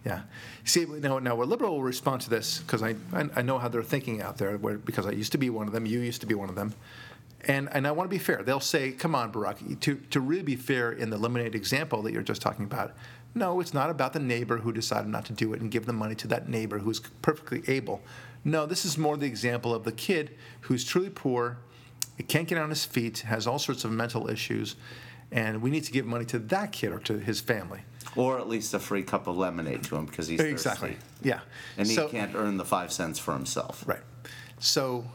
[0.05, 0.21] Yeah.
[0.63, 3.67] See, now, now a liberal will respond to this because I, I, I know how
[3.67, 6.21] they're thinking out there where, because I used to be one of them, you used
[6.21, 6.73] to be one of them.
[7.45, 8.43] And, and I want to be fair.
[8.43, 12.13] They'll say, come on, Barack, to, to really be fair in the lemonade example that
[12.13, 12.93] you're just talking about,
[13.33, 15.93] no, it's not about the neighbor who decided not to do it and give the
[15.93, 18.01] money to that neighbor who's perfectly able.
[18.43, 20.31] No, this is more the example of the kid
[20.61, 21.57] who's truly poor,
[22.23, 24.75] can't get on his feet, has all sorts of mental issues,
[25.31, 27.81] and we need to give money to that kid or to his family.
[28.15, 30.93] Or at least a free cup of lemonade to him because he's Exactly.
[30.93, 31.05] thirsty.
[31.23, 31.39] Yeah.
[31.77, 33.83] And he can't earn the five cents for himself.
[33.87, 34.01] Right.
[34.59, 35.05] So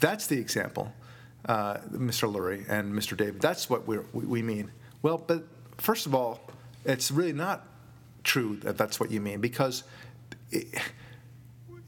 [0.00, 0.92] that's the example,
[1.46, 2.32] uh, Mr.
[2.32, 3.16] Lurie and Mr.
[3.16, 3.40] David.
[3.40, 4.72] That's what we're, we we mean.
[5.02, 5.44] Well, but
[5.78, 6.40] first of all,
[6.84, 7.66] it's really not
[8.24, 9.84] true that that's what you mean because
[10.50, 10.66] it,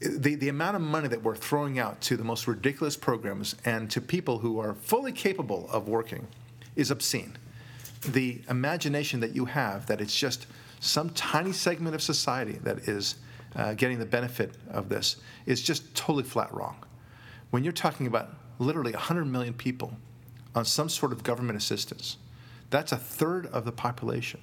[0.03, 3.89] the, the amount of money that we're throwing out to the most ridiculous programs and
[3.91, 6.27] to people who are fully capable of working
[6.75, 7.37] is obscene.
[8.07, 10.47] The imagination that you have that it's just
[10.79, 13.15] some tiny segment of society that is
[13.55, 16.75] uh, getting the benefit of this is just totally flat wrong.
[17.51, 18.29] When you're talking about
[18.59, 19.93] literally 100 million people
[20.55, 22.17] on some sort of government assistance,
[22.69, 24.41] that's a third of the population.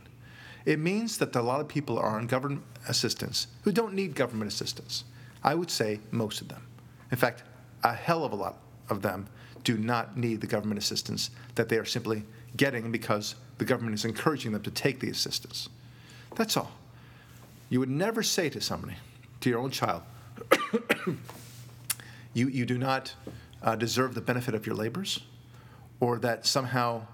[0.65, 4.51] It means that a lot of people are on government assistance who don't need government
[4.51, 5.05] assistance.
[5.43, 6.63] I would say most of them.
[7.11, 7.43] In fact,
[7.83, 9.27] a hell of a lot of them
[9.65, 12.23] do not need the government assistance that they are simply
[12.57, 15.69] getting because the government is encouraging them to take the assistance.
[16.35, 16.73] That's all.
[17.69, 18.95] You would never say to somebody,
[19.41, 20.03] to your own child,
[22.35, 23.15] you, you do not
[23.63, 25.21] uh, deserve the benefit of your labors,
[26.01, 27.07] or that somehow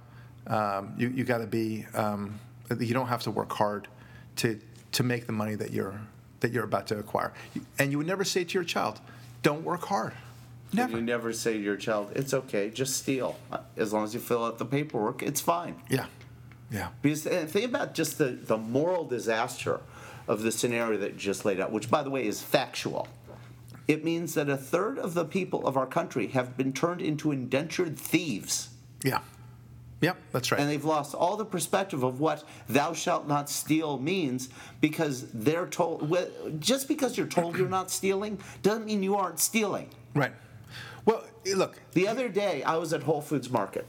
[0.46, 2.38] um, you, you got to be, um,
[2.78, 3.88] you don't have to work hard
[4.36, 4.58] to,
[4.92, 6.00] to make the money that you're,
[6.40, 7.32] that you're about to acquire.
[7.78, 9.00] And you would never say to your child,
[9.42, 10.12] don't work hard.
[10.70, 10.96] And Never.
[10.96, 13.38] You never say to your child, it's okay, just steal.
[13.76, 15.76] As long as you fill out the paperwork, it's fine.
[15.88, 16.06] Yeah.
[16.70, 16.88] Yeah.
[17.02, 19.80] Because and think about just the, the moral disaster
[20.26, 23.06] of the scenario that you just laid out, which, by the way, is factual.
[23.86, 27.30] It means that a third of the people of our country have been turned into
[27.30, 28.70] indentured thieves.
[29.04, 29.20] Yeah.
[30.06, 30.60] Yep, that's right.
[30.60, 34.48] And they've lost all the perspective of what thou shalt not steal means
[34.80, 35.96] because they're told,
[36.60, 39.88] just because you're told you're not stealing doesn't mean you aren't stealing.
[40.14, 40.32] right.
[41.04, 41.22] Well,
[41.54, 43.86] look, The other day, I was at Whole Foods Market.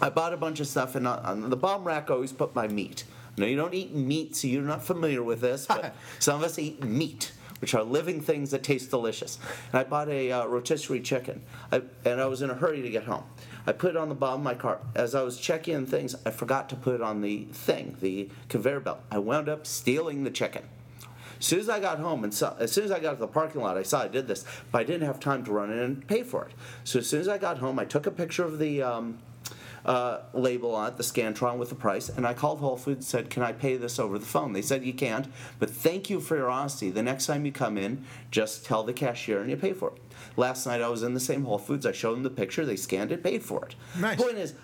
[0.00, 2.54] I bought a bunch of stuff, and on- on the bottom rack, I always put
[2.54, 3.04] my meat.
[3.36, 6.58] No, you don't eat meat, so you're not familiar with this, but some of us
[6.58, 9.38] eat meat, which are living things that taste delicious.
[9.72, 12.90] And I bought a uh, rotisserie chicken, I, and I was in a hurry to
[12.90, 13.24] get home.
[13.66, 14.82] I put it on the bottom of my cart.
[14.94, 18.28] As I was checking in things, I forgot to put it on the thing, the
[18.48, 19.00] conveyor belt.
[19.10, 20.62] I wound up stealing the chicken.
[21.38, 23.26] As soon as I got home and saw, as soon as I got to the
[23.26, 25.78] parking lot, I saw I did this, but I didn't have time to run in
[25.78, 26.52] and pay for it.
[26.84, 29.18] So as soon as I got home, I took a picture of the um,
[29.84, 33.04] uh, label on it, the Scantron with the price, and I called Whole Foods and
[33.04, 36.20] said, "Can I pay this over the phone?" They said you can't, but thank you
[36.20, 36.90] for your honesty.
[36.90, 40.02] The next time you come in, just tell the cashier and you pay for it.
[40.40, 41.84] Last night I was in the same Whole Foods.
[41.84, 42.64] I showed them the picture.
[42.64, 43.74] They scanned it, paid for it.
[44.00, 44.16] Nice.
[44.18, 44.54] Point is,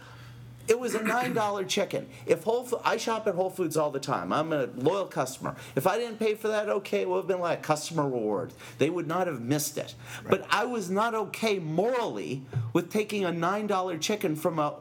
[0.68, 2.06] it was a nine dollar chicken.
[2.24, 4.32] If Whole Fo- I shop at Whole Foods all the time.
[4.32, 5.54] I'm a loyal customer.
[5.76, 8.54] If I didn't pay for that, okay, it would have been like a customer reward.
[8.78, 9.94] They would not have missed it.
[10.26, 14.76] But I was not okay morally with taking a nine dollar chicken from a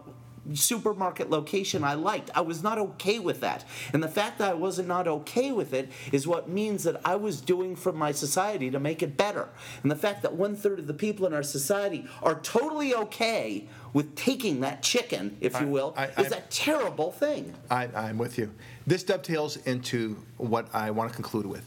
[0.53, 2.29] supermarket location I liked.
[2.35, 3.65] I was not okay with that.
[3.93, 7.15] And the fact that I wasn't not okay with it is what means that I
[7.15, 9.49] was doing for my society to make it better.
[9.81, 13.67] And the fact that one third of the people in our society are totally okay
[13.93, 17.53] with taking that chicken, if you will, I- is I- a terrible thing.
[17.71, 18.51] I, I'm with you.
[18.85, 21.63] This dovetails into what I want to conclude with,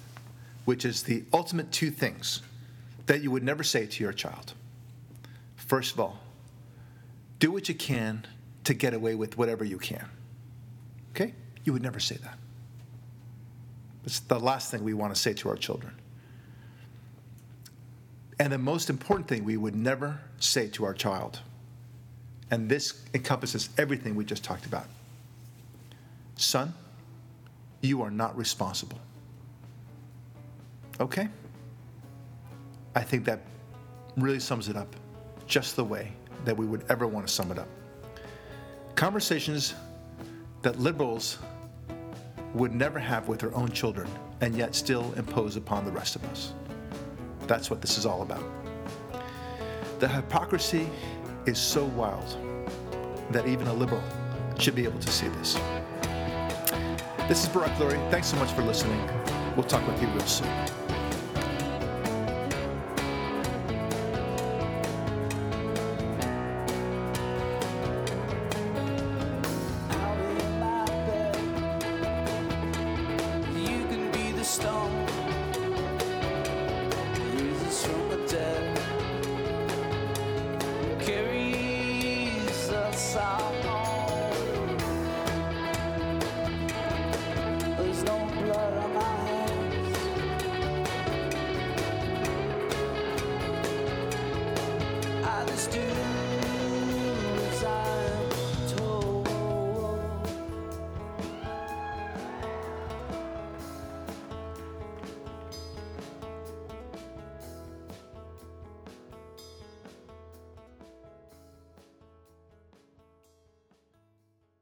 [0.67, 2.43] which is the ultimate two things
[3.07, 4.53] that you would never say to your child.
[5.57, 6.21] First of all,
[7.39, 8.27] do what you can
[8.69, 10.05] to get away with whatever you can.
[11.13, 11.33] Okay?
[11.65, 12.39] You would never say that.
[14.05, 15.95] It's the last thing we want to say to our children.
[18.39, 21.41] And the most important thing we would never say to our child,
[22.51, 24.85] and this encompasses everything we just talked about
[26.37, 26.75] son,
[27.81, 29.01] you are not responsible.
[31.01, 31.27] Okay?
[32.95, 33.41] I think that
[34.19, 34.95] really sums it up
[35.47, 36.13] just the way
[36.45, 37.67] that we would ever want to sum it up.
[38.99, 39.77] Conversations
[40.63, 41.39] that liberals
[42.53, 44.09] would never have with their own children
[44.41, 46.53] and yet still impose upon the rest of us.
[47.47, 48.43] That's what this is all about.
[50.01, 50.91] The hypocrisy
[51.47, 52.37] is so wild
[53.31, 54.03] that even a liberal
[54.59, 55.55] should be able to see this.
[57.29, 58.11] This is Barack Lurie.
[58.11, 59.01] Thanks so much for listening.
[59.55, 60.88] We'll talk with you real soon.